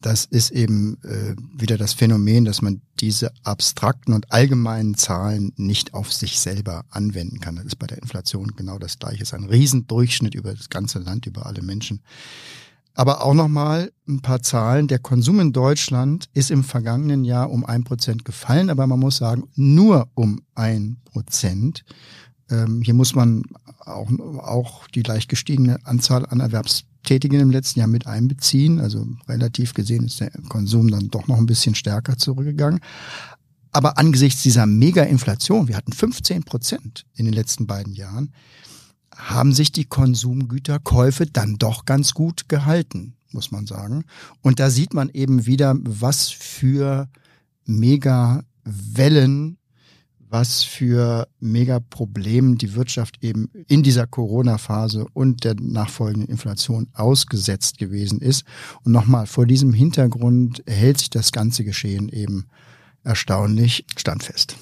Das 0.00 0.24
ist 0.24 0.50
eben 0.50 0.98
äh, 1.04 1.34
wieder 1.56 1.76
das 1.76 1.92
Phänomen, 1.92 2.44
dass 2.44 2.62
man 2.62 2.80
diese 3.00 3.32
abstrakten 3.44 4.14
und 4.14 4.32
allgemeinen 4.32 4.94
Zahlen 4.94 5.52
nicht 5.56 5.94
auf 5.94 6.12
sich 6.12 6.40
selber 6.40 6.84
anwenden 6.90 7.40
kann. 7.40 7.56
Das 7.56 7.66
ist 7.66 7.78
bei 7.78 7.86
der 7.86 7.98
Inflation 7.98 8.52
genau 8.56 8.78
das 8.78 8.98
gleiche. 8.98 9.22
Es 9.22 9.30
ist 9.30 9.34
ein 9.34 9.44
Riesendurchschnitt 9.44 10.34
über 10.34 10.54
das 10.54 10.70
ganze 10.70 10.98
Land, 10.98 11.26
über 11.26 11.46
alle 11.46 11.62
Menschen. 11.62 12.00
Aber 12.94 13.22
auch 13.22 13.34
nochmal 13.34 13.92
ein 14.08 14.22
paar 14.22 14.40
Zahlen. 14.42 14.88
Der 14.88 14.98
Konsum 14.98 15.38
in 15.40 15.52
Deutschland 15.52 16.30
ist 16.32 16.50
im 16.50 16.64
vergangenen 16.64 17.24
Jahr 17.24 17.50
um 17.50 17.66
ein 17.66 17.84
Prozent 17.84 18.24
gefallen, 18.24 18.70
aber 18.70 18.86
man 18.86 18.98
muss 18.98 19.18
sagen, 19.18 19.44
nur 19.54 20.08
um 20.14 20.40
ein 20.54 20.96
Prozent. 21.04 21.84
Ähm, 22.50 22.80
hier 22.82 22.94
muss 22.94 23.14
man 23.14 23.42
auch, 23.80 24.08
auch 24.38 24.88
die 24.88 25.02
leicht 25.02 25.28
gestiegene 25.28 25.84
Anzahl 25.84 26.24
an 26.24 26.40
Erwerbs 26.40 26.84
Tätigen 27.06 27.40
im 27.40 27.50
letzten 27.50 27.80
Jahr 27.80 27.88
mit 27.88 28.06
einbeziehen. 28.06 28.80
Also 28.80 29.06
relativ 29.28 29.72
gesehen 29.72 30.04
ist 30.04 30.20
der 30.20 30.30
Konsum 30.48 30.90
dann 30.90 31.08
doch 31.08 31.26
noch 31.26 31.38
ein 31.38 31.46
bisschen 31.46 31.74
stärker 31.74 32.18
zurückgegangen. 32.18 32.80
Aber 33.72 33.98
angesichts 33.98 34.42
dieser 34.42 34.66
Mega-Inflation, 34.66 35.68
wir 35.68 35.76
hatten 35.76 35.92
15 35.92 36.44
Prozent 36.44 37.06
in 37.14 37.24
den 37.24 37.34
letzten 37.34 37.66
beiden 37.66 37.94
Jahren, 37.94 38.32
haben 39.14 39.52
sich 39.52 39.72
die 39.72 39.84
Konsumgüterkäufe 39.84 41.26
dann 41.26 41.56
doch 41.56 41.84
ganz 41.84 42.12
gut 42.12 42.48
gehalten, 42.48 43.14
muss 43.32 43.50
man 43.50 43.66
sagen. 43.66 44.04
Und 44.42 44.60
da 44.60 44.70
sieht 44.70 44.94
man 44.94 45.10
eben 45.10 45.46
wieder, 45.46 45.74
was 45.80 46.28
für 46.28 47.08
Mega-Wellen 47.64 49.58
was 50.28 50.62
für 50.62 51.28
Megaproblemen 51.40 52.58
die 52.58 52.74
Wirtschaft 52.74 53.22
eben 53.22 53.48
in 53.68 53.82
dieser 53.82 54.06
Corona-Phase 54.06 55.06
und 55.12 55.44
der 55.44 55.54
nachfolgenden 55.60 56.28
Inflation 56.28 56.88
ausgesetzt 56.92 57.78
gewesen 57.78 58.20
ist. 58.20 58.44
Und 58.82 58.92
nochmal, 58.92 59.26
vor 59.26 59.46
diesem 59.46 59.72
Hintergrund 59.72 60.62
hält 60.66 60.98
sich 60.98 61.10
das 61.10 61.32
ganze 61.32 61.64
Geschehen 61.64 62.08
eben 62.08 62.46
erstaunlich 63.04 63.84
standfest. 63.96 64.56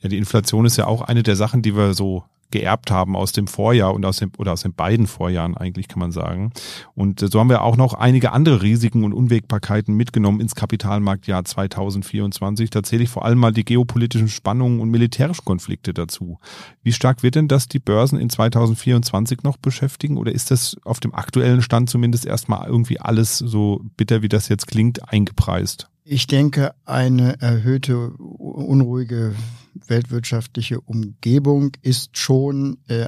Ja, 0.00 0.08
die 0.08 0.18
Inflation 0.18 0.66
ist 0.66 0.76
ja 0.76 0.86
auch 0.86 1.02
eine 1.02 1.22
der 1.22 1.36
Sachen, 1.36 1.62
die 1.62 1.76
wir 1.76 1.94
so 1.94 2.24
geerbt 2.50 2.90
haben 2.90 3.16
aus 3.16 3.32
dem 3.32 3.46
Vorjahr 3.46 3.94
und 3.94 4.04
aus 4.04 4.18
dem 4.18 4.32
oder 4.38 4.52
aus 4.52 4.62
den 4.62 4.74
beiden 4.74 5.06
Vorjahren 5.06 5.56
eigentlich 5.56 5.88
kann 5.88 6.00
man 6.00 6.12
sagen. 6.12 6.52
Und 6.94 7.20
so 7.20 7.38
haben 7.40 7.48
wir 7.48 7.62
auch 7.62 7.76
noch 7.76 7.94
einige 7.94 8.32
andere 8.32 8.62
Risiken 8.62 9.04
und 9.04 9.12
Unwägbarkeiten 9.12 9.94
mitgenommen 9.94 10.40
ins 10.40 10.54
Kapitalmarktjahr 10.54 11.44
2024. 11.44 12.70
Da 12.70 12.82
zähle 12.82 13.04
ich 13.04 13.10
vor 13.10 13.24
allem 13.24 13.38
mal 13.38 13.52
die 13.52 13.64
geopolitischen 13.64 14.28
Spannungen 14.28 14.80
und 14.80 14.90
militärischen 14.90 15.44
Konflikte 15.44 15.94
dazu. 15.94 16.38
Wie 16.82 16.92
stark 16.92 17.22
wird 17.22 17.34
denn 17.34 17.48
das 17.48 17.68
die 17.68 17.78
Börsen 17.78 18.18
in 18.18 18.30
2024 18.30 19.42
noch 19.42 19.56
beschäftigen 19.56 20.16
oder 20.16 20.32
ist 20.32 20.50
das 20.50 20.76
auf 20.84 21.00
dem 21.00 21.14
aktuellen 21.14 21.62
Stand 21.62 21.90
zumindest 21.90 22.26
erstmal 22.26 22.66
irgendwie 22.66 23.00
alles 23.00 23.38
so 23.38 23.82
bitter 23.96 24.22
wie 24.22 24.28
das 24.28 24.48
jetzt 24.48 24.66
klingt 24.66 25.12
eingepreist? 25.12 25.88
Ich 26.04 26.26
denke, 26.26 26.74
eine 26.86 27.40
erhöhte 27.40 28.10
unruhige 28.10 29.34
weltwirtschaftliche 29.74 30.80
Umgebung 30.80 31.72
ist 31.82 32.16
schon 32.16 32.78
äh, 32.88 33.06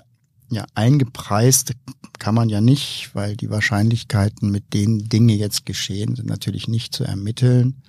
ja 0.51 0.65
eingepreist, 0.75 1.73
kann 2.19 2.35
man 2.35 2.49
ja 2.49 2.61
nicht, 2.61 3.11
weil 3.15 3.37
die 3.37 3.51
Wahrscheinlichkeiten, 3.51 4.51
mit 4.51 4.75
denen 4.75 5.09
Dinge 5.09 5.35
jetzt 5.35 5.67
geschehen, 5.67 6.15
sind 6.15 6.29
natürlich 6.29 6.69
nicht 6.69 6.95
zu 6.95 7.05
ermitteln. 7.05 7.83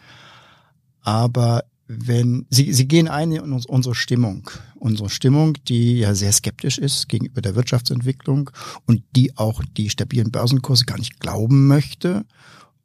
Aber 1.01 1.63
wenn 1.87 2.45
sie, 2.49 2.73
sie 2.73 2.87
gehen 2.87 3.07
ein 3.07 3.31
in 3.31 3.51
unsere 3.51 3.93
Stimmung, 3.93 4.49
unsere 4.75 5.09
Stimmung, 5.09 5.57
die 5.67 5.99
ja 5.99 6.15
sehr 6.15 6.31
skeptisch 6.31 6.77
ist 6.77 7.09
gegenüber 7.09 7.41
der 7.41 7.55
Wirtschaftsentwicklung 7.55 8.49
und 8.85 9.03
die 9.15 9.37
auch 9.37 9.61
die 9.77 9.89
stabilen 9.89 10.31
Börsenkurse 10.31 10.85
gar 10.85 10.97
nicht 10.97 11.19
glauben 11.19 11.67
möchte 11.67 12.25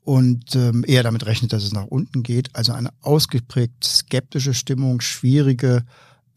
und 0.09 0.57
ähm, 0.57 0.87
eher 0.87 1.03
damit 1.03 1.27
rechnet, 1.27 1.53
dass 1.53 1.65
es 1.65 1.75
nach 1.75 1.85
unten 1.85 2.23
geht. 2.23 2.57
Also 2.57 2.73
eine 2.73 2.89
ausgeprägt 3.03 3.85
skeptische 3.85 4.55
Stimmung, 4.55 5.03
schwierige 5.03 5.85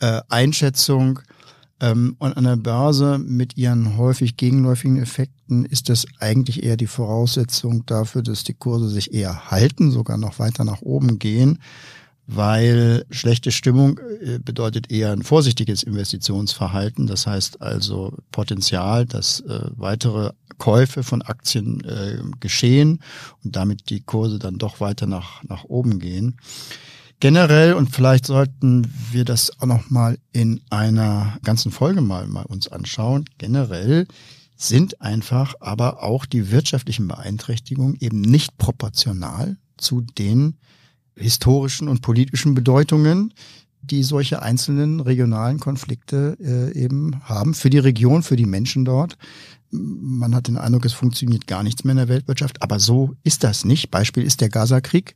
äh, 0.01 0.19
Einschätzung. 0.27 1.21
Ähm, 1.79 2.17
und 2.19 2.35
an 2.35 2.43
der 2.43 2.57
Börse 2.57 3.17
mit 3.17 3.55
ihren 3.55 3.95
häufig 3.95 4.35
gegenläufigen 4.35 5.01
Effekten 5.01 5.63
ist 5.63 5.87
das 5.87 6.05
eigentlich 6.19 6.63
eher 6.63 6.75
die 6.75 6.85
Voraussetzung 6.85 7.85
dafür, 7.85 8.23
dass 8.23 8.43
die 8.43 8.55
Kurse 8.55 8.89
sich 8.89 9.13
eher 9.13 9.49
halten, 9.51 9.89
sogar 9.89 10.17
noch 10.17 10.37
weiter 10.37 10.65
nach 10.65 10.81
oben 10.81 11.17
gehen 11.17 11.59
weil 12.33 13.05
schlechte 13.09 13.51
Stimmung 13.51 13.99
äh, 14.21 14.39
bedeutet 14.39 14.89
eher 14.89 15.11
ein 15.11 15.21
vorsichtiges 15.21 15.83
Investitionsverhalten. 15.83 17.05
Das 17.05 17.27
heißt 17.27 17.61
also 17.61 18.13
Potenzial, 18.31 19.05
dass 19.05 19.41
äh, 19.41 19.69
weitere 19.75 20.31
Käufe 20.57 21.03
von 21.03 21.21
Aktien 21.21 21.83
äh, 21.83 22.19
geschehen 22.39 22.99
und 23.43 23.55
damit 23.55 23.89
die 23.89 24.01
Kurse 24.01 24.39
dann 24.39 24.57
doch 24.57 24.79
weiter 24.79 25.07
nach, 25.07 25.43
nach 25.43 25.65
oben 25.65 25.99
gehen. 25.99 26.37
Generell, 27.19 27.73
und 27.73 27.93
vielleicht 27.93 28.25
sollten 28.25 28.87
wir 29.11 29.25
das 29.25 29.59
auch 29.59 29.67
noch 29.67 29.89
mal 29.89 30.17
in 30.31 30.61
einer 30.69 31.37
ganzen 31.43 31.71
Folge 31.71 32.01
mal, 32.01 32.27
mal 32.27 32.45
uns 32.45 32.69
anschauen, 32.69 33.25
generell 33.37 34.07
sind 34.55 35.01
einfach 35.01 35.55
aber 35.59 36.01
auch 36.01 36.25
die 36.25 36.49
wirtschaftlichen 36.49 37.07
Beeinträchtigungen 37.07 37.97
eben 37.99 38.21
nicht 38.21 38.57
proportional 38.57 39.57
zu 39.77 40.01
den 40.01 40.57
historischen 41.21 41.87
und 41.87 42.01
politischen 42.01 42.53
Bedeutungen, 42.53 43.33
die 43.81 44.03
solche 44.03 44.41
einzelnen 44.41 44.99
regionalen 44.99 45.59
Konflikte 45.59 46.37
äh, 46.39 46.77
eben 46.79 47.21
haben 47.23 47.53
für 47.53 47.69
die 47.69 47.79
Region, 47.79 48.23
für 48.23 48.35
die 48.35 48.45
Menschen 48.45 48.85
dort. 48.85 49.17
Man 49.71 50.35
hat 50.35 50.47
den 50.47 50.57
Eindruck, 50.57 50.85
es 50.85 50.93
funktioniert 50.93 51.47
gar 51.47 51.63
nichts 51.63 51.83
mehr 51.83 51.93
in 51.93 51.97
der 51.97 52.09
Weltwirtschaft, 52.09 52.61
aber 52.61 52.79
so 52.79 53.15
ist 53.23 53.43
das 53.43 53.63
nicht. 53.63 53.89
Beispiel 53.89 54.23
ist 54.23 54.41
der 54.41 54.49
Gaza-Krieg, 54.49 55.15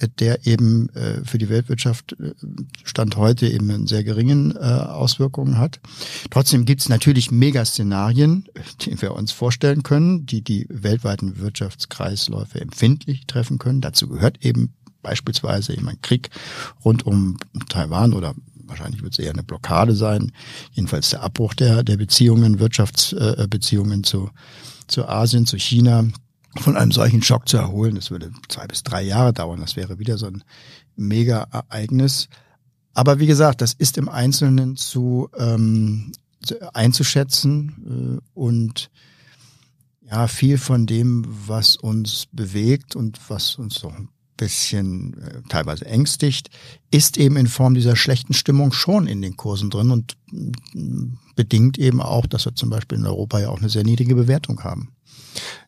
äh, 0.00 0.08
der 0.18 0.46
eben 0.46 0.88
äh, 0.90 1.24
für 1.24 1.38
die 1.38 1.48
Weltwirtschaft 1.48 2.16
äh, 2.18 2.32
Stand 2.82 3.16
heute 3.16 3.46
eben 3.46 3.70
einen 3.70 3.86
sehr 3.86 4.02
geringen 4.02 4.56
Auswirkungen 4.56 5.58
hat. 5.58 5.80
Trotzdem 6.30 6.64
gibt 6.64 6.80
es 6.80 6.88
natürlich 6.88 7.30
Megaszenarien, 7.30 8.48
die 8.80 9.00
wir 9.00 9.14
uns 9.14 9.32
vorstellen 9.32 9.82
können, 9.82 10.26
die 10.26 10.42
die 10.42 10.66
weltweiten 10.70 11.38
Wirtschaftskreisläufe 11.38 12.60
empfindlich 12.60 13.26
treffen 13.26 13.58
können. 13.58 13.80
Dazu 13.80 14.08
gehört 14.08 14.44
eben 14.44 14.74
beispielsweise 15.02 15.72
eben 15.72 15.88
ein 15.88 16.00
Krieg 16.02 16.30
rund 16.84 17.04
um 17.06 17.36
Taiwan 17.68 18.12
oder 18.12 18.34
wahrscheinlich 18.70 19.02
wird 19.02 19.14
es 19.14 19.18
eher 19.18 19.32
eine 19.32 19.42
Blockade 19.42 19.94
sein, 19.94 20.32
jedenfalls 20.72 21.10
der 21.10 21.22
Abbruch 21.22 21.54
der, 21.54 21.82
der 21.82 21.96
Beziehungen, 21.96 22.60
Wirtschaftsbeziehungen 22.60 24.04
zu, 24.04 24.30
zu 24.86 25.08
Asien, 25.08 25.46
zu 25.46 25.58
China, 25.58 26.04
von 26.56 26.76
einem 26.76 26.92
solchen 26.92 27.22
Schock 27.22 27.48
zu 27.48 27.58
erholen. 27.58 27.94
Das 27.94 28.10
würde 28.10 28.32
zwei 28.48 28.66
bis 28.66 28.82
drei 28.82 29.02
Jahre 29.02 29.32
dauern. 29.32 29.60
Das 29.60 29.76
wäre 29.76 29.98
wieder 29.98 30.18
so 30.18 30.26
ein 30.26 30.42
Mega-Ereignis. 30.96 32.28
Aber 32.92 33.20
wie 33.20 33.26
gesagt, 33.26 33.60
das 33.60 33.72
ist 33.72 33.98
im 33.98 34.08
Einzelnen 34.08 34.76
zu, 34.76 35.28
ähm, 35.36 36.12
einzuschätzen 36.72 38.18
äh, 38.18 38.38
und 38.38 38.90
ja, 40.02 40.26
viel 40.26 40.58
von 40.58 40.86
dem, 40.86 41.24
was 41.46 41.76
uns 41.76 42.26
bewegt 42.32 42.96
und 42.96 43.20
was 43.28 43.54
uns 43.56 43.76
so 43.76 43.92
bisschen 44.40 45.14
äh, 45.22 45.42
teilweise 45.48 45.86
ängstigt, 45.86 46.50
ist 46.90 47.18
eben 47.18 47.36
in 47.36 47.46
Form 47.46 47.74
dieser 47.74 47.94
schlechten 47.94 48.32
Stimmung 48.32 48.72
schon 48.72 49.06
in 49.06 49.22
den 49.22 49.36
Kursen 49.36 49.70
drin 49.70 49.90
und 49.90 50.16
mm, 50.32 51.14
bedingt 51.36 51.78
eben 51.78 52.00
auch, 52.00 52.26
dass 52.26 52.46
wir 52.46 52.54
zum 52.54 52.70
Beispiel 52.70 52.98
in 52.98 53.06
Europa 53.06 53.38
ja 53.38 53.50
auch 53.50 53.58
eine 53.58 53.68
sehr 53.68 53.84
niedrige 53.84 54.14
Bewertung 54.14 54.64
haben. 54.64 54.92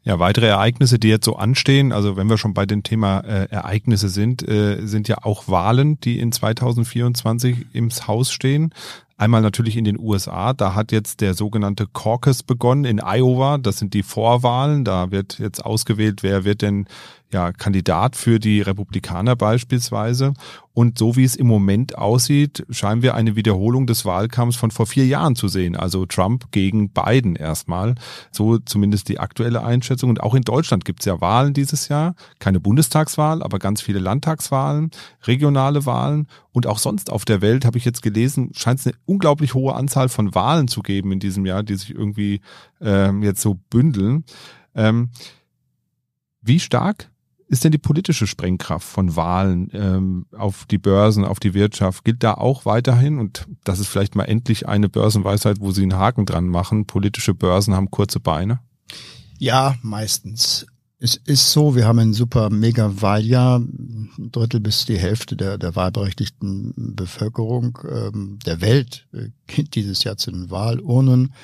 Ja, 0.05 0.19
weitere 0.19 0.47
Ereignisse, 0.47 0.99
die 0.99 1.09
jetzt 1.09 1.25
so 1.25 1.37
anstehen, 1.37 1.93
also 1.93 2.17
wenn 2.17 2.29
wir 2.29 2.37
schon 2.37 2.55
bei 2.55 2.67
dem 2.67 2.83
Thema 2.83 3.21
äh, 3.21 3.47
Ereignisse 3.51 4.09
sind, 4.09 4.47
äh, 4.49 4.85
sind 4.85 5.07
ja 5.07 5.19
auch 5.23 5.47
Wahlen, 5.47 6.01
die 6.01 6.19
in 6.19 6.33
2024 6.33 7.67
im 7.73 7.89
Haus 7.91 8.33
stehen. 8.33 8.75
Einmal 9.17 9.43
natürlich 9.43 9.77
in 9.77 9.85
den 9.85 10.01
USA, 10.01 10.55
da 10.55 10.75
hat 10.75 10.91
jetzt 10.91 11.21
der 11.21 11.35
sogenannte 11.35 11.87
Caucus 11.87 12.43
begonnen 12.43 12.85
in 12.85 12.99
Iowa, 12.99 13.59
das 13.59 13.79
sind 13.79 13.95
die 13.95 14.03
Vorwahlen, 14.03 14.85
da 14.85 15.13
wird 15.13 15.39
jetzt 15.39 15.65
ausgewählt, 15.65 16.25
wer 16.25 16.45
wird 16.45 16.63
denn 16.63 16.87
ja, 17.33 17.53
Kandidat 17.53 18.17
für 18.17 18.39
die 18.39 18.61
Republikaner 18.61 19.37
beispielsweise. 19.37 20.35
Und 20.75 20.99
so 20.99 21.17
wie 21.17 21.25
es 21.25 21.37
im 21.37 21.47
Moment 21.47 21.97
aussieht, 21.97 22.65
scheinen 22.71 23.03
wir 23.03 23.15
eine 23.15 23.37
Wiederholung 23.37 23.87
des 23.87 24.05
Wahlkampfs 24.05 24.57
von 24.57 24.71
vor 24.71 24.87
vier 24.87 25.07
Jahren 25.07 25.37
zu 25.37 25.49
sehen. 25.49 25.77
Also 25.77 26.07
Trump 26.07 26.51
gegen 26.51 26.91
Biden 26.91 27.37
erstmal. 27.37 27.95
So 28.31 28.59
zumindest 28.59 29.09
die 29.09 29.19
aktuelle 29.19 29.63
Einschätzung. 29.63 29.92
Und 30.11 30.23
auch 30.23 30.35
in 30.35 30.43
Deutschland 30.43 30.85
gibt 30.85 31.01
es 31.01 31.07
ja 31.07 31.21
Wahlen 31.21 31.55
dieses 31.55 31.89
Jahr. 31.89 32.15
Keine 32.39 32.61
Bundestagswahl, 32.61 33.43
aber 33.43 33.59
ganz 33.59 33.81
viele 33.81 33.99
Landtagswahlen, 33.99 34.91
regionale 35.25 35.87
Wahlen. 35.87 36.27
Und 36.53 36.67
auch 36.67 36.79
sonst 36.79 37.11
auf 37.11 37.25
der 37.25 37.41
Welt, 37.41 37.65
habe 37.65 37.79
ich 37.79 37.85
jetzt 37.85 38.03
gelesen, 38.03 38.51
scheint 38.55 38.81
es 38.81 38.87
eine 38.87 38.97
unglaublich 39.05 39.55
hohe 39.55 39.75
Anzahl 39.75 40.09
von 40.09 40.35
Wahlen 40.35 40.69
zu 40.69 40.83
geben 40.83 41.13
in 41.13 41.21
diesem 41.21 41.47
Jahr, 41.47 41.63
die 41.63 41.75
sich 41.75 41.95
irgendwie 41.95 42.41
ähm, 42.81 43.23
jetzt 43.23 43.43
so 43.43 43.59
bündeln. 43.71 44.25
Ähm, 44.75 45.11
wie 46.41 46.61
stark 46.61 47.13
ist 47.53 47.65
denn 47.65 47.71
die 47.71 47.77
politische 47.77 48.27
Sprengkraft 48.27 48.89
von 48.89 49.15
Wahlen 49.15 49.69
ähm, 49.75 50.25
auf 50.33 50.65
die 50.65 50.79
Börsen, 50.79 51.27
auf 51.27 51.39
die 51.39 51.53
Wirtschaft? 51.53 52.03
Gilt 52.03 52.23
da 52.23 52.33
auch 52.33 52.65
weiterhin? 52.65 53.19
Und 53.19 53.47
das 53.63 53.79
ist 53.79 53.89
vielleicht 53.89 54.17
mal 54.17 54.25
endlich 54.25 54.67
eine 54.67 54.89
Börsenweisheit, 54.89 55.61
wo 55.61 55.71
Sie 55.71 55.83
einen 55.83 55.99
Haken 55.99 56.25
dran 56.25 56.49
machen. 56.49 56.87
Politische 56.87 57.35
Börsen 57.35 57.75
haben 57.75 57.91
kurze 57.91 58.21
Beine. 58.21 58.61
Ja, 59.43 59.75
meistens. 59.83 60.67
Es 61.01 61.17
ist 61.17 61.51
so, 61.51 61.75
wir 61.75 61.85
haben 61.85 61.99
ein 61.99 62.15
super 62.15 62.49
mega 62.49 63.03
Wahljahr, 63.03 63.59
ein 63.59 64.31
Drittel 64.31 64.61
bis 64.61 64.85
die 64.85 64.97
Hälfte 64.97 65.35
der, 65.35 65.59
der 65.59 65.75
wahlberechtigten 65.75 66.95
Bevölkerung 66.95 67.77
ähm, 67.91 68.39
der 68.47 68.61
Welt 68.61 69.09
äh, 69.13 69.31
geht 69.49 69.75
dieses 69.75 70.05
Jahr 70.05 70.17
zu 70.17 70.31
den 70.31 70.53
Wahlurnen. 70.53 71.35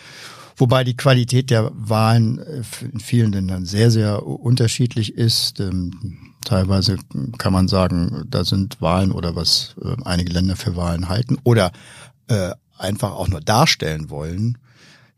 Wobei 0.57 0.85
die 0.85 0.97
Qualität 0.97 1.51
der 1.51 1.73
Wahlen 1.75 2.39
äh, 2.39 2.63
in 2.93 3.01
vielen 3.01 3.33
Ländern 3.33 3.67
sehr, 3.67 3.91
sehr 3.91 4.25
unterschiedlich 4.25 5.15
ist. 5.15 5.59
Ähm, 5.59 6.35
teilweise 6.45 6.99
kann 7.37 7.53
man 7.53 7.67
sagen, 7.67 8.27
da 8.29 8.45
sind 8.45 8.81
Wahlen 8.81 9.11
oder 9.11 9.35
was 9.35 9.75
äh, 9.83 9.97
einige 10.05 10.33
Länder 10.33 10.55
für 10.55 10.77
Wahlen 10.77 11.09
halten 11.09 11.37
oder 11.43 11.73
äh, 12.29 12.53
einfach 12.77 13.11
auch 13.11 13.27
nur 13.27 13.41
darstellen 13.41 14.09
wollen. 14.09 14.57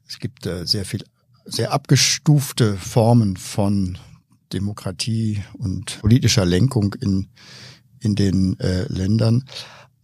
Es 0.08 0.18
gibt 0.18 0.48
sehr 0.64 0.84
viel, 0.84 1.04
sehr 1.50 1.72
abgestufte 1.72 2.76
Formen 2.76 3.36
von 3.36 3.98
Demokratie 4.52 5.42
und 5.58 6.00
politischer 6.00 6.44
Lenkung 6.44 6.94
in, 6.94 7.28
in 8.00 8.16
den 8.16 8.56
Ländern. 8.88 9.44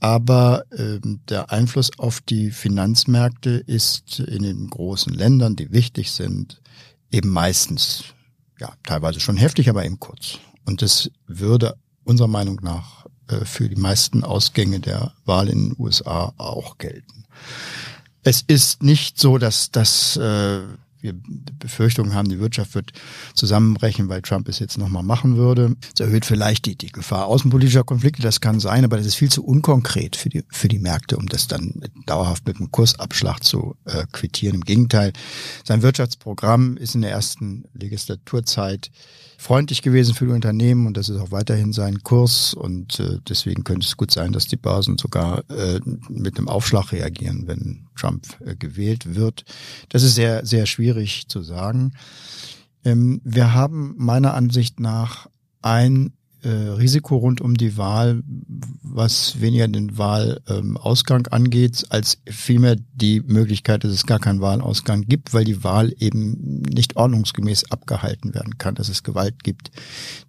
Aber 0.00 0.64
ähm, 0.76 1.20
der 1.28 1.50
Einfluss 1.50 1.98
auf 1.98 2.20
die 2.20 2.50
Finanzmärkte 2.50 3.50
ist 3.50 4.20
in 4.20 4.42
den 4.42 4.68
großen 4.68 5.12
Ländern, 5.12 5.56
die 5.56 5.72
wichtig 5.72 6.12
sind, 6.12 6.60
eben 7.10 7.30
meistens, 7.30 8.04
ja, 8.60 8.74
teilweise 8.84 9.20
schon 9.20 9.36
heftig, 9.36 9.68
aber 9.68 9.84
eben 9.84 9.98
kurz. 9.98 10.38
Und 10.64 10.82
das 10.82 11.10
würde 11.26 11.76
unserer 12.04 12.28
Meinung 12.28 12.60
nach 12.62 13.06
äh, 13.28 13.44
für 13.44 13.68
die 13.68 13.80
meisten 13.80 14.22
Ausgänge 14.22 14.80
der 14.80 15.12
Wahl 15.24 15.48
in 15.48 15.70
den 15.70 15.76
USA 15.78 16.34
auch 16.36 16.78
gelten. 16.78 17.24
Es 18.22 18.42
ist 18.46 18.82
nicht 18.82 19.18
so, 19.18 19.38
dass 19.38 19.70
das 19.70 20.16
äh, 20.16 20.60
wir 21.06 21.14
Befürchtungen 21.58 22.14
haben, 22.14 22.28
die 22.28 22.40
Wirtschaft 22.40 22.74
wird 22.74 22.92
zusammenbrechen, 23.34 24.08
weil 24.08 24.22
Trump 24.22 24.48
es 24.48 24.58
jetzt 24.58 24.78
nochmal 24.78 25.02
machen 25.02 25.36
würde. 25.36 25.76
Es 25.94 26.00
erhöht 26.00 26.24
vielleicht 26.24 26.66
die, 26.66 26.76
die 26.76 26.92
Gefahr 26.92 27.26
außenpolitischer 27.26 27.84
Konflikte, 27.84 28.22
das 28.22 28.40
kann 28.40 28.60
sein, 28.60 28.84
aber 28.84 28.96
das 28.96 29.06
ist 29.06 29.14
viel 29.14 29.30
zu 29.30 29.44
unkonkret 29.44 30.16
für 30.16 30.28
die, 30.28 30.44
für 30.50 30.68
die 30.68 30.78
Märkte, 30.78 31.16
um 31.16 31.26
das 31.26 31.48
dann 31.48 31.80
dauerhaft 32.06 32.46
mit 32.46 32.56
einem 32.56 32.70
Kursabschlag 32.70 33.42
zu 33.42 33.76
äh, 33.84 34.04
quittieren. 34.12 34.56
Im 34.56 34.64
Gegenteil, 34.64 35.12
sein 35.64 35.82
Wirtschaftsprogramm 35.82 36.76
ist 36.76 36.94
in 36.94 37.02
der 37.02 37.12
ersten 37.12 37.64
Legislaturzeit 37.74 38.90
freundlich 39.38 39.82
gewesen 39.82 40.14
für 40.14 40.26
die 40.26 40.32
Unternehmen 40.32 40.86
und 40.86 40.96
das 40.96 41.08
ist 41.08 41.20
auch 41.20 41.30
weiterhin 41.30 41.72
sein 41.72 42.02
Kurs 42.02 42.54
und 42.54 43.00
äh, 43.00 43.18
deswegen 43.28 43.64
könnte 43.64 43.86
es 43.86 43.96
gut 43.96 44.10
sein, 44.10 44.32
dass 44.32 44.46
die 44.46 44.56
Börsen 44.56 44.98
sogar 44.98 45.44
äh, 45.50 45.80
mit 46.08 46.38
einem 46.38 46.48
Aufschlag 46.48 46.92
reagieren, 46.92 47.46
wenn 47.46 47.86
Trump 47.96 48.26
äh, 48.44 48.56
gewählt 48.56 49.14
wird. 49.14 49.44
Das 49.88 50.02
ist 50.02 50.14
sehr, 50.14 50.46
sehr 50.46 50.66
schwierig 50.66 50.95
zu 51.04 51.42
sagen. 51.42 51.92
Ähm, 52.84 53.20
wir 53.24 53.52
haben 53.54 53.94
meiner 53.98 54.34
Ansicht 54.34 54.80
nach 54.80 55.28
ein 55.62 56.12
äh, 56.42 56.48
Risiko 56.48 57.16
rund 57.16 57.40
um 57.40 57.56
die 57.56 57.76
Wahl, 57.76 58.22
was 58.82 59.40
weniger 59.40 59.66
den 59.66 59.98
Wahlausgang 59.98 61.26
ähm, 61.26 61.32
angeht, 61.32 61.86
als 61.88 62.18
vielmehr 62.24 62.76
die 62.94 63.20
Möglichkeit, 63.20 63.82
dass 63.82 63.90
es 63.90 64.06
gar 64.06 64.20
keinen 64.20 64.40
Wahlausgang 64.40 65.02
gibt, 65.02 65.34
weil 65.34 65.44
die 65.44 65.64
Wahl 65.64 65.92
eben 65.98 66.60
nicht 66.60 66.96
ordnungsgemäß 66.96 67.72
abgehalten 67.72 68.32
werden 68.34 68.58
kann, 68.58 68.76
dass 68.76 68.88
es 68.88 69.02
Gewalt 69.02 69.42
gibt, 69.42 69.72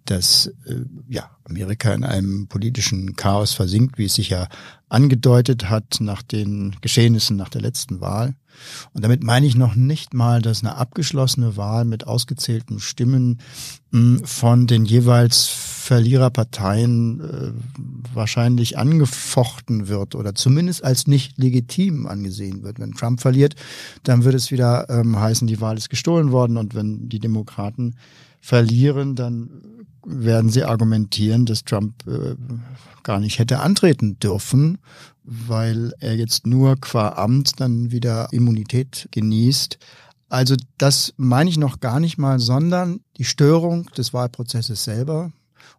dass 0.06 0.48
äh, 0.66 0.80
ja 1.08 1.30
Amerika 1.44 1.94
in 1.94 2.02
einem 2.02 2.48
politischen 2.48 3.14
Chaos 3.14 3.52
versinkt, 3.52 3.98
wie 3.98 4.06
es 4.06 4.14
sich 4.14 4.30
ja 4.30 4.48
angedeutet 4.88 5.68
hat 5.68 5.98
nach 6.00 6.22
den 6.22 6.76
Geschehnissen 6.80 7.36
nach 7.36 7.48
der 7.48 7.60
letzten 7.60 8.00
Wahl. 8.00 8.34
Und 8.92 9.04
damit 9.04 9.22
meine 9.22 9.46
ich 9.46 9.56
noch 9.56 9.74
nicht 9.74 10.14
mal, 10.14 10.42
dass 10.42 10.62
eine 10.62 10.76
abgeschlossene 10.76 11.56
Wahl 11.56 11.84
mit 11.84 12.06
ausgezählten 12.06 12.80
Stimmen 12.80 13.38
hm, 13.92 14.24
von 14.24 14.66
den 14.66 14.84
jeweils 14.84 15.46
Verliererparteien 15.46 17.20
äh, 17.20 17.52
wahrscheinlich 18.12 18.76
angefochten 18.76 19.88
wird 19.88 20.14
oder 20.14 20.34
zumindest 20.34 20.84
als 20.84 21.06
nicht 21.06 21.38
legitim 21.38 22.06
angesehen 22.06 22.62
wird. 22.62 22.78
Wenn 22.78 22.92
Trump 22.92 23.20
verliert, 23.20 23.54
dann 24.02 24.24
wird 24.24 24.34
es 24.34 24.50
wieder 24.50 24.90
ähm, 24.90 25.18
heißen, 25.18 25.46
die 25.46 25.60
Wahl 25.60 25.78
ist 25.78 25.88
gestohlen 25.88 26.32
worden. 26.32 26.56
Und 26.56 26.74
wenn 26.74 27.08
die 27.08 27.20
Demokraten 27.20 27.94
verlieren, 28.40 29.14
dann 29.14 29.77
werden 30.08 30.50
sie 30.50 30.64
argumentieren, 30.64 31.46
dass 31.46 31.64
Trump 31.64 32.06
äh, 32.06 32.34
gar 33.02 33.20
nicht 33.20 33.38
hätte 33.38 33.60
antreten 33.60 34.18
dürfen, 34.18 34.78
weil 35.24 35.92
er 36.00 36.16
jetzt 36.16 36.46
nur 36.46 36.76
qua 36.76 37.10
Amt 37.10 37.60
dann 37.60 37.90
wieder 37.90 38.28
Immunität 38.32 39.08
genießt. 39.12 39.78
Also 40.28 40.56
das 40.78 41.14
meine 41.16 41.50
ich 41.50 41.58
noch 41.58 41.80
gar 41.80 42.00
nicht 42.00 42.18
mal, 42.18 42.38
sondern 42.38 43.00
die 43.16 43.24
Störung 43.24 43.86
des 43.96 44.12
Wahlprozesses 44.12 44.84
selber. 44.84 45.32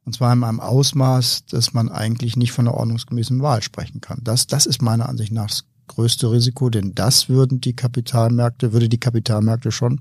Und 0.05 0.13
zwar 0.13 0.33
in 0.33 0.43
einem 0.43 0.59
Ausmaß, 0.59 1.45
dass 1.45 1.73
man 1.73 1.89
eigentlich 1.89 2.35
nicht 2.35 2.51
von 2.51 2.67
einer 2.67 2.77
ordnungsgemäßen 2.77 3.41
Wahl 3.41 3.61
sprechen 3.61 4.01
kann. 4.01 4.19
Das, 4.23 4.47
das 4.47 4.65
ist 4.65 4.81
meiner 4.81 5.09
Ansicht 5.09 5.31
nach 5.31 5.49
größte 5.89 6.32
Risiko, 6.32 6.69
denn 6.69 6.95
das 6.95 7.28
würden 7.28 7.60
die 7.60 7.75
Kapitalmärkte, 7.75 8.71
würde 8.71 8.88
die 8.88 8.99
Kapitalmärkte 8.99 9.71
schon 9.71 9.99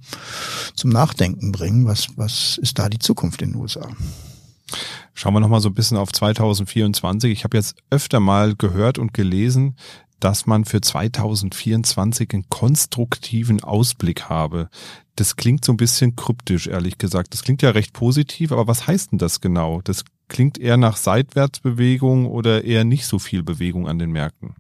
zum 0.75 0.91
Nachdenken 0.91 1.51
bringen. 1.51 1.87
Was, 1.87 2.07
was 2.17 2.59
ist 2.63 2.79
da 2.79 2.89
die 2.89 3.01
Zukunft 3.01 3.43
in 3.43 3.53
den 3.53 3.61
USA? 3.61 3.89
Schauen 5.15 5.35
wir 5.35 5.41
nochmal 5.41 5.61
so 5.61 5.69
ein 5.69 5.75
bisschen 5.75 5.97
auf 5.97 6.13
2024. 6.13 7.33
Ich 7.33 7.43
habe 7.43 7.57
jetzt 7.57 7.77
öfter 7.91 8.21
mal 8.21 8.55
gehört 8.55 8.99
und 8.99 9.13
gelesen, 9.13 9.75
dass 10.21 10.47
man 10.47 10.65
für 10.65 10.81
2024 10.81 12.33
einen 12.33 12.49
konstruktiven 12.49 13.63
Ausblick 13.63 14.29
habe. 14.29 14.69
Das 15.17 15.37
klingt 15.37 15.65
so 15.65 15.73
ein 15.73 15.77
bisschen 15.77 16.17
kryptisch, 16.17 16.67
ehrlich 16.67 16.99
gesagt. 16.99 17.35
Das 17.35 17.43
klingt 17.43 17.63
ja 17.63 17.71
recht 17.71 17.93
positiv, 17.93 18.53
aber 18.53 18.67
was 18.67 18.87
heißt 18.87 19.13
denn 19.13 19.19
das 19.19 19.41
genau? 19.41 19.81
Das 19.83 20.05
klingt 20.29 20.59
eher 20.59 20.77
nach 20.77 20.97
Seitwärtsbewegung 20.97 22.27
oder 22.27 22.65
eher 22.65 22.85
nicht 22.85 23.07
so 23.07 23.19
viel 23.19 23.43
Bewegung 23.43 23.89
an 23.89 23.99
den 23.99 24.11
Märkten? 24.11 24.55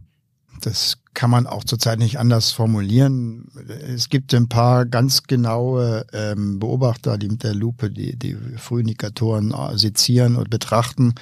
Das 0.60 0.98
kann 1.14 1.30
man 1.30 1.46
auch 1.46 1.64
zurzeit 1.64 1.98
nicht 1.98 2.18
anders 2.18 2.52
formulieren. 2.52 3.50
Es 3.68 4.08
gibt 4.08 4.32
ein 4.34 4.48
paar 4.48 4.86
ganz 4.86 5.24
genaue 5.24 6.06
ähm, 6.12 6.58
Beobachter, 6.58 7.18
die 7.18 7.28
mit 7.28 7.42
der 7.42 7.54
Lupe 7.54 7.90
die, 7.90 8.16
die 8.16 8.36
Frühindikatoren 8.56 9.52
äh, 9.52 9.76
sezieren 9.76 10.36
und 10.36 10.50
betrachten 10.50 11.14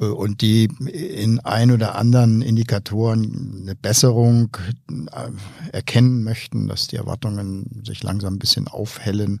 äh, 0.00 0.06
und 0.06 0.40
die 0.40 0.70
in 0.86 1.40
ein 1.40 1.70
oder 1.70 1.96
anderen 1.96 2.42
Indikatoren 2.42 3.60
eine 3.62 3.74
Besserung 3.74 4.56
äh, 4.90 5.30
erkennen 5.72 6.24
möchten, 6.24 6.68
dass 6.68 6.88
die 6.88 6.96
Erwartungen 6.96 7.82
sich 7.84 8.02
langsam 8.02 8.34
ein 8.34 8.38
bisschen 8.38 8.68
aufhellen. 8.68 9.40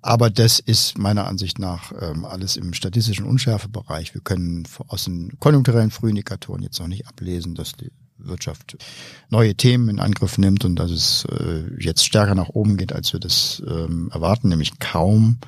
Aber 0.00 0.30
das 0.30 0.58
ist 0.58 0.98
meiner 0.98 1.26
Ansicht 1.26 1.60
nach 1.60 1.92
ähm, 2.00 2.24
alles 2.24 2.56
im 2.56 2.74
statistischen 2.74 3.24
Unschärfebereich. 3.24 4.14
Wir 4.14 4.20
können 4.20 4.66
aus 4.88 5.04
den 5.04 5.38
konjunkturellen 5.38 5.92
Frühindikatoren 5.92 6.62
jetzt 6.62 6.80
noch 6.80 6.88
nicht 6.88 7.06
ablesen, 7.06 7.54
dass 7.54 7.72
die 7.72 7.92
Wirtschaft 8.26 8.76
neue 9.30 9.54
Themen 9.54 9.88
in 9.88 10.00
Angriff 10.00 10.38
nimmt 10.38 10.64
und 10.64 10.76
dass 10.76 10.90
es 10.90 11.24
äh, 11.26 11.64
jetzt 11.78 12.04
stärker 12.04 12.34
nach 12.34 12.48
oben 12.50 12.76
geht, 12.76 12.92
als 12.92 13.12
wir 13.12 13.20
das 13.20 13.62
ähm, 13.66 14.10
erwarten, 14.12 14.48
nämlich 14.48 14.78
kaum. 14.78 15.38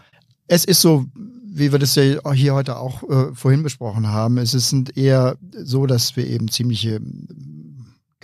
Es 0.46 0.64
ist 0.64 0.80
so, 0.80 1.06
wie 1.46 1.72
wir 1.72 1.78
das 1.78 1.94
ja 1.94 2.32
hier 2.32 2.54
heute 2.54 2.78
auch 2.78 3.02
äh, 3.04 3.34
vorhin 3.34 3.62
besprochen 3.62 4.08
haben, 4.08 4.38
es 4.38 4.54
ist 4.54 4.72
eher 4.96 5.36
so, 5.52 5.86
dass 5.86 6.16
wir 6.16 6.26
eben 6.26 6.48
ziemliche 6.48 7.00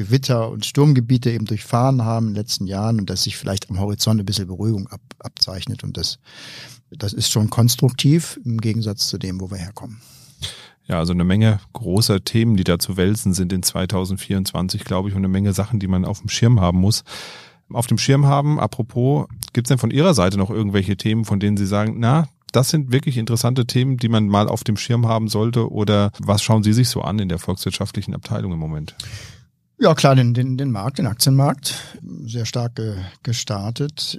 Gewitter 0.00 0.50
und 0.50 0.64
Sturmgebiete 0.64 1.30
eben 1.30 1.44
durchfahren 1.44 2.04
haben 2.04 2.28
in 2.28 2.32
den 2.32 2.40
letzten 2.40 2.66
Jahren 2.66 3.00
und 3.00 3.10
dass 3.10 3.24
sich 3.24 3.36
vielleicht 3.36 3.68
am 3.68 3.78
Horizont 3.78 4.18
ein 4.18 4.24
bisschen 4.24 4.46
Beruhigung 4.46 4.88
ab, 4.88 5.02
abzeichnet. 5.18 5.84
Und 5.84 5.98
das, 5.98 6.18
das 6.90 7.12
ist 7.12 7.30
schon 7.30 7.50
konstruktiv 7.50 8.40
im 8.42 8.62
Gegensatz 8.62 9.08
zu 9.08 9.18
dem, 9.18 9.42
wo 9.42 9.50
wir 9.50 9.58
herkommen. 9.58 10.00
Ja, 10.90 10.98
also 10.98 11.12
eine 11.12 11.22
Menge 11.22 11.60
großer 11.72 12.24
Themen, 12.24 12.56
die 12.56 12.64
da 12.64 12.80
zu 12.80 12.96
wälzen 12.96 13.32
sind 13.32 13.52
in 13.52 13.62
2024, 13.62 14.82
glaube 14.82 15.08
ich, 15.08 15.14
und 15.14 15.20
eine 15.20 15.28
Menge 15.28 15.52
Sachen, 15.52 15.78
die 15.78 15.86
man 15.86 16.04
auf 16.04 16.18
dem 16.18 16.28
Schirm 16.28 16.60
haben 16.60 16.80
muss. 16.80 17.04
Auf 17.72 17.86
dem 17.86 17.96
Schirm 17.96 18.26
haben, 18.26 18.58
apropos, 18.58 19.28
gibt 19.52 19.68
es 19.68 19.68
denn 19.68 19.78
von 19.78 19.92
Ihrer 19.92 20.14
Seite 20.14 20.36
noch 20.36 20.50
irgendwelche 20.50 20.96
Themen, 20.96 21.24
von 21.24 21.38
denen 21.38 21.56
Sie 21.56 21.66
sagen, 21.66 22.00
na, 22.00 22.26
das 22.50 22.70
sind 22.70 22.90
wirklich 22.90 23.18
interessante 23.18 23.68
Themen, 23.68 23.98
die 23.98 24.08
man 24.08 24.26
mal 24.26 24.48
auf 24.48 24.64
dem 24.64 24.76
Schirm 24.76 25.06
haben 25.06 25.28
sollte? 25.28 25.70
Oder 25.70 26.10
was 26.18 26.42
schauen 26.42 26.64
Sie 26.64 26.72
sich 26.72 26.88
so 26.88 27.02
an 27.02 27.20
in 27.20 27.28
der 27.28 27.38
volkswirtschaftlichen 27.38 28.12
Abteilung 28.12 28.50
im 28.50 28.58
Moment? 28.58 28.96
Ja, 29.78 29.94
klar, 29.94 30.16
den, 30.16 30.34
den, 30.34 30.58
den 30.58 30.72
Markt, 30.72 30.98
den 30.98 31.06
Aktienmarkt, 31.06 32.00
sehr 32.24 32.46
stark 32.46 32.74
ge, 32.74 32.96
gestartet 33.22 34.18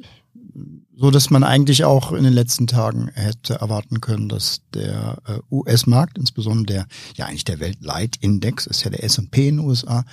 so 0.95 1.11
dass 1.11 1.29
man 1.29 1.43
eigentlich 1.43 1.83
auch 1.83 2.11
in 2.11 2.23
den 2.23 2.33
letzten 2.33 2.67
Tagen 2.67 3.09
hätte 3.13 3.55
erwarten 3.55 4.01
können, 4.01 4.29
dass 4.29 4.61
der 4.73 5.17
äh, 5.25 5.39
US-Markt, 5.49 6.17
insbesondere 6.17 6.65
der, 6.65 6.87
ja 7.15 7.25
eigentlich 7.25 7.45
der 7.45 7.59
Weltleitindex, 7.59 8.67
ist 8.67 8.83
ja 8.83 8.91
der 8.91 9.03
S&P 9.03 9.47
in 9.47 9.57
den 9.57 9.65
USA, 9.65 10.05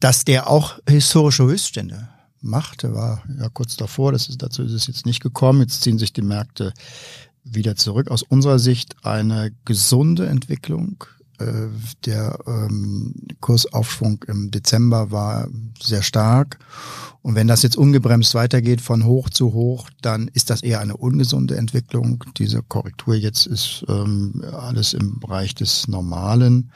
dass 0.00 0.24
der 0.24 0.48
auch 0.48 0.78
historische 0.88 1.44
Höchststände 1.44 2.08
macht. 2.40 2.82
Der 2.82 2.94
war 2.94 3.22
ja 3.38 3.48
kurz 3.48 3.76
davor, 3.76 4.12
das 4.12 4.28
ist, 4.28 4.42
dazu 4.42 4.62
ist 4.62 4.72
es 4.72 4.86
jetzt 4.86 5.06
nicht 5.06 5.22
gekommen. 5.22 5.62
Jetzt 5.62 5.82
ziehen 5.82 5.98
sich 5.98 6.12
die 6.12 6.22
Märkte 6.22 6.72
wieder 7.42 7.76
zurück. 7.76 8.10
Aus 8.10 8.22
unserer 8.22 8.58
Sicht 8.58 8.96
eine 9.04 9.52
gesunde 9.64 10.26
Entwicklung. 10.26 11.04
Äh, 11.38 11.68
der 12.04 12.38
ähm, 12.46 13.14
Kursaufschwung 13.40 14.24
im 14.28 14.50
Dezember 14.50 15.10
war 15.10 15.48
sehr 15.80 16.02
stark 16.02 16.58
und 17.24 17.36
wenn 17.36 17.46
das 17.46 17.62
jetzt 17.62 17.78
ungebremst 17.78 18.34
weitergeht 18.34 18.82
von 18.82 19.06
hoch 19.06 19.30
zu 19.30 19.54
hoch, 19.54 19.88
dann 20.02 20.28
ist 20.34 20.50
das 20.50 20.62
eher 20.62 20.80
eine 20.80 20.94
ungesunde 20.94 21.56
Entwicklung. 21.56 22.22
Diese 22.36 22.62
Korrektur 22.62 23.14
jetzt 23.14 23.46
ist 23.46 23.82
ähm, 23.88 24.44
alles 24.52 24.92
im 24.92 25.20
Bereich 25.20 25.54
des 25.54 25.88
Normalen. 25.88 26.70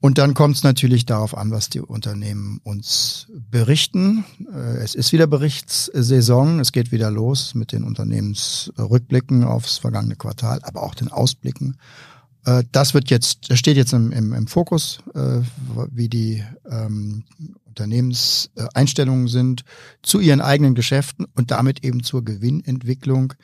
Und 0.00 0.18
dann 0.18 0.34
kommt 0.34 0.54
es 0.54 0.62
natürlich 0.62 1.04
darauf 1.04 1.36
an, 1.36 1.50
was 1.50 1.68
die 1.68 1.80
Unternehmen 1.80 2.60
uns 2.62 3.26
berichten. 3.50 4.24
Äh, 4.54 4.76
es 4.84 4.94
ist 4.94 5.12
wieder 5.12 5.26
Berichtssaison, 5.26 6.60
es 6.60 6.70
geht 6.70 6.92
wieder 6.92 7.10
los 7.10 7.56
mit 7.56 7.72
den 7.72 7.82
Unternehmensrückblicken 7.82 9.42
aufs 9.42 9.78
vergangene 9.78 10.14
Quartal, 10.14 10.60
aber 10.62 10.84
auch 10.84 10.94
den 10.94 11.08
Ausblicken. 11.08 11.76
Äh, 12.46 12.64
das 12.72 12.94
wird 12.94 13.10
jetzt, 13.10 13.50
das 13.50 13.58
steht 13.58 13.76
jetzt 13.76 13.92
im, 13.92 14.12
im, 14.12 14.32
im 14.32 14.46
Fokus, 14.46 15.00
äh, 15.14 15.40
wie 15.92 16.08
die 16.08 16.42
ähm, 16.70 17.24
Unternehmenseinstellungen 17.66 19.28
sind 19.28 19.64
zu 20.02 20.20
ihren 20.20 20.40
eigenen 20.40 20.74
Geschäften 20.74 21.26
und 21.34 21.50
damit 21.50 21.84
eben 21.84 22.02
zur 22.02 22.24
Gewinnentwicklung. 22.24 23.34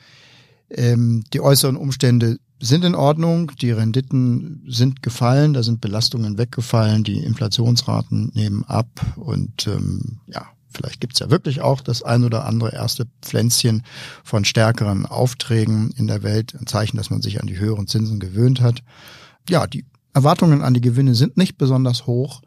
Ähm, 0.71 1.23
die 1.33 1.41
äußeren 1.41 1.75
Umstände 1.75 2.39
sind 2.59 2.85
in 2.85 2.95
Ordnung, 2.95 3.51
die 3.61 3.71
Renditen 3.71 4.63
sind 4.67 5.03
gefallen, 5.03 5.53
da 5.53 5.61
sind 5.61 5.81
Belastungen 5.81 6.37
weggefallen, 6.37 7.03
die 7.03 7.19
Inflationsraten 7.19 8.31
nehmen 8.33 8.63
ab 8.63 8.87
und 9.17 9.67
ähm, 9.67 10.19
ja, 10.27 10.47
vielleicht 10.73 11.01
gibt's 11.01 11.19
ja 11.19 11.29
wirklich 11.29 11.61
auch 11.61 11.81
das 11.81 12.03
ein 12.03 12.23
oder 12.23 12.45
andere 12.45 12.73
erste 12.73 13.07
Pflänzchen 13.21 13.83
von 14.23 14.45
stärkeren 14.45 15.05
Aufträgen 15.05 15.91
in 15.91 16.07
der 16.07 16.23
Welt, 16.23 16.55
ein 16.59 16.67
Zeichen, 16.67 16.97
dass 16.97 17.09
man 17.09 17.21
sich 17.21 17.39
an 17.39 17.47
die 17.47 17.59
höheren 17.59 17.87
Zinsen 17.87 18.19
gewöhnt 18.19 18.61
hat. 18.61 18.83
Ja, 19.49 19.67
die 19.67 19.85
Erwartungen 20.13 20.61
an 20.61 20.73
die 20.73 20.81
Gewinne 20.81 21.15
sind 21.15 21.37
nicht 21.37 21.57
besonders 21.57 22.05
hoch. 22.05 22.41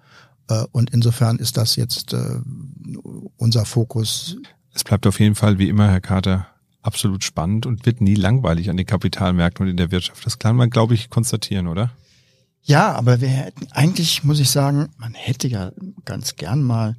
Äh, 0.49 0.65
und 0.73 0.91
insofern 0.91 1.39
ist 1.39 1.57
das 1.57 1.77
jetzt 1.77 2.13
äh, 2.13 2.41
unser 3.37 3.65
Fokus. 3.65 4.37
Es 4.73 4.85
bleibt 4.85 5.07
auf 5.07 5.21
jeden 5.21 5.35
Fall 5.35 5.59
wie 5.59 5.69
immer, 5.69 5.91
Herr 5.91 6.01
Carter, 6.01 6.47
absolut 6.83 7.25
spannend 7.25 7.67
und 7.67 7.85
wird 7.85 8.01
nie 8.01 8.15
langweilig 8.15 8.71
an 8.71 8.77
den 8.77 8.87
Kapitalmärkten 8.87 9.65
und 9.65 9.71
in 9.71 9.77
der 9.77 9.91
Wirtschaft. 9.91 10.25
Das 10.25 10.39
kann 10.39 10.57
man, 10.57 10.71
glaube 10.71 10.95
ich, 10.95 11.11
konstatieren, 11.11 11.67
oder? 11.67 11.91
Ja, 12.63 12.93
aber 12.95 13.21
wir 13.21 13.29
hätten, 13.29 13.69
eigentlich 13.71 14.25
muss 14.25 14.41
ich 14.41 14.51
sagen, 14.51 14.89
man 14.99 15.15
hätte 15.15 15.49
ja 15.49 15.73
ganz 16.05 16.37
gern 16.37 16.63
mal 16.63 16.97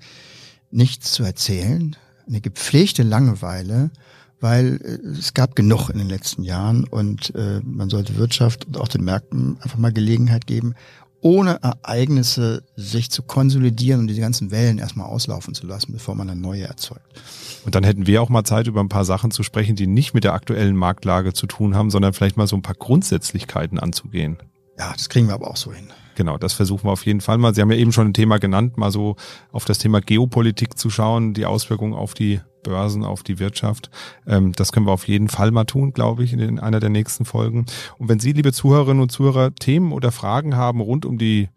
nichts 0.72 1.12
zu 1.12 1.24
erzählen, 1.24 1.96
eine 2.28 2.42
gepflegte 2.42 3.04
Langeweile, 3.04 3.92
weil 4.40 4.80
äh, 4.84 5.08
es 5.18 5.34
gab 5.34 5.56
genug 5.56 5.90
in 5.90 5.98
den 5.98 6.10
letzten 6.10 6.44
Jahren 6.44 6.84
und 6.84 7.34
äh, 7.36 7.62
man 7.64 7.90
sollte 7.90 8.18
Wirtschaft 8.18 8.66
und 8.66 8.78
auch 8.78 8.88
den 8.88 9.04
Märkten 9.04 9.58
einfach 9.62 9.78
mal 9.78 9.94
Gelegenheit 9.94 10.48
geben, 10.48 10.76
ohne 11.22 11.60
Ereignisse 11.64 12.64
sich 12.76 13.10
zu 13.10 13.24
konsolidieren 13.24 14.02
und 14.02 14.08
diese 14.08 14.22
ganzen 14.22 14.52
Wellen 14.52 14.78
erstmal 14.78 15.08
auslaufen 15.08 15.56
zu 15.56 15.66
lassen, 15.66 15.92
bevor 15.92 16.16
man 16.16 16.30
eine 16.30 16.40
neue 16.40 16.64
erzeugt. 16.64 17.22
Und 17.66 17.76
dann 17.76 17.84
hätten 17.84 18.08
wir 18.08 18.22
auch 18.22 18.30
mal 18.30 18.44
Zeit, 18.44 18.68
über 18.68 18.82
ein 18.82 18.90
paar 18.90 19.06
Sachen 19.06 19.32
zu 19.32 19.44
sprechen, 19.44 19.76
die 19.76 19.88
nicht 19.88 20.14
mit 20.14 20.24
der 20.24 20.34
aktuellen 20.34 20.76
Marktlage 20.76 21.34
zu 21.34 21.48
tun 21.48 21.76
haben, 21.76 21.90
sondern 21.90 22.14
vielleicht 22.14 22.38
mal 22.38 22.48
so 22.48 22.56
ein 22.56 22.62
paar 22.62 22.76
Grundsätzlichkeiten 22.76 23.80
anzugehen. 23.80 24.38
Ja, 24.78 24.94
das 24.94 25.10
kriegen 25.10 25.28
wir 25.28 25.34
aber 25.34 25.50
auch 25.50 25.58
so 25.58 25.74
hin. 25.74 25.88
Genau, 26.18 26.40
das 26.40 26.54
versuchen 26.54 26.86
wir 26.86 26.94
auf 26.94 27.06
jeden 27.06 27.22
Fall 27.22 27.38
mal. 27.38 27.54
Sie 27.54 27.62
haben 27.62 27.70
ja 27.70 27.78
eben 27.78 27.92
schon 27.92 28.08
ein 28.08 28.14
Thema 28.16 28.40
genannt, 28.40 28.76
mal 28.76 28.90
so 28.90 29.18
auf 29.52 29.66
das 29.66 29.78
Thema 29.78 30.02
Geopolitik 30.02 30.76
zu 30.76 30.90
schauen, 30.90 31.36
die 31.36 31.46
Auswirkungen 31.46 31.94
auf 31.94 32.16
die 32.16 32.42
Börsen, 32.64 33.06
auf 33.06 33.22
die 33.22 33.38
Wirtschaft. 33.38 33.92
Ähm, 34.26 34.52
das 34.54 34.72
können 34.72 34.88
wir 34.88 34.94
auf 34.94 35.08
jeden 35.08 35.30
Fall 35.30 35.52
mal 35.52 35.66
tun, 35.66 35.94
glaube 35.94 36.24
ich, 36.24 36.34
in 36.34 36.60
einer 36.60 36.80
der 36.80 36.90
nächsten 36.90 37.24
Folgen. 37.24 37.68
Und 38.00 38.10
wenn 38.10 38.20
Sie, 38.20 38.32
liebe 38.32 38.52
Zuhörerinnen 38.52 39.04
und 39.04 39.12
Zuhörer, 39.12 39.54
Themen 39.54 39.92
oder 39.92 40.12
Fragen 40.12 40.56
haben 40.56 40.82
rund 40.82 41.06
um 41.06 41.20
die 41.20 41.50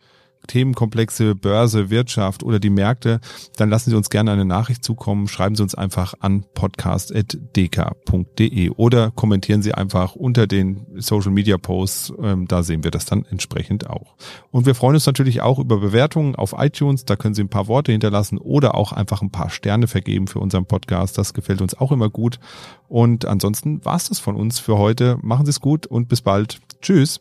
Themenkomplexe 0.46 1.34
Börse, 1.34 1.90
Wirtschaft 1.90 2.42
oder 2.42 2.58
die 2.58 2.70
Märkte, 2.70 3.20
dann 3.56 3.70
lassen 3.70 3.90
Sie 3.90 3.96
uns 3.96 4.10
gerne 4.10 4.32
eine 4.32 4.44
Nachricht 4.44 4.84
zukommen. 4.84 5.28
Schreiben 5.28 5.54
Sie 5.54 5.62
uns 5.62 5.74
einfach 5.74 6.14
an 6.20 6.44
podcast.dk.de 6.54 8.70
oder 8.70 9.10
kommentieren 9.10 9.62
Sie 9.62 9.74
einfach 9.74 10.16
unter 10.16 10.46
den 10.46 10.86
Social 10.96 11.30
Media 11.30 11.58
Posts. 11.58 12.14
Ähm, 12.22 12.48
da 12.48 12.62
sehen 12.62 12.84
wir 12.84 12.90
das 12.90 13.04
dann 13.04 13.24
entsprechend 13.30 13.88
auch. 13.88 14.14
Und 14.50 14.66
wir 14.66 14.74
freuen 14.74 14.94
uns 14.94 15.06
natürlich 15.06 15.42
auch 15.42 15.58
über 15.58 15.78
Bewertungen 15.78 16.34
auf 16.34 16.54
iTunes. 16.56 17.04
Da 17.04 17.16
können 17.16 17.34
Sie 17.34 17.42
ein 17.42 17.48
paar 17.48 17.68
Worte 17.68 17.92
hinterlassen 17.92 18.38
oder 18.38 18.74
auch 18.74 18.92
einfach 18.92 19.22
ein 19.22 19.30
paar 19.30 19.50
Sterne 19.50 19.86
vergeben 19.86 20.26
für 20.26 20.40
unseren 20.40 20.66
Podcast. 20.66 21.18
Das 21.18 21.34
gefällt 21.34 21.62
uns 21.62 21.74
auch 21.74 21.92
immer 21.92 22.10
gut. 22.10 22.40
Und 22.88 23.24
ansonsten 23.24 23.84
war 23.84 23.96
es 23.96 24.08
das 24.08 24.18
von 24.18 24.36
uns 24.36 24.58
für 24.58 24.78
heute. 24.78 25.18
Machen 25.22 25.46
Sie 25.46 25.50
es 25.50 25.60
gut 25.60 25.86
und 25.86 26.08
bis 26.08 26.22
bald. 26.22 26.60
Tschüss. 26.82 27.20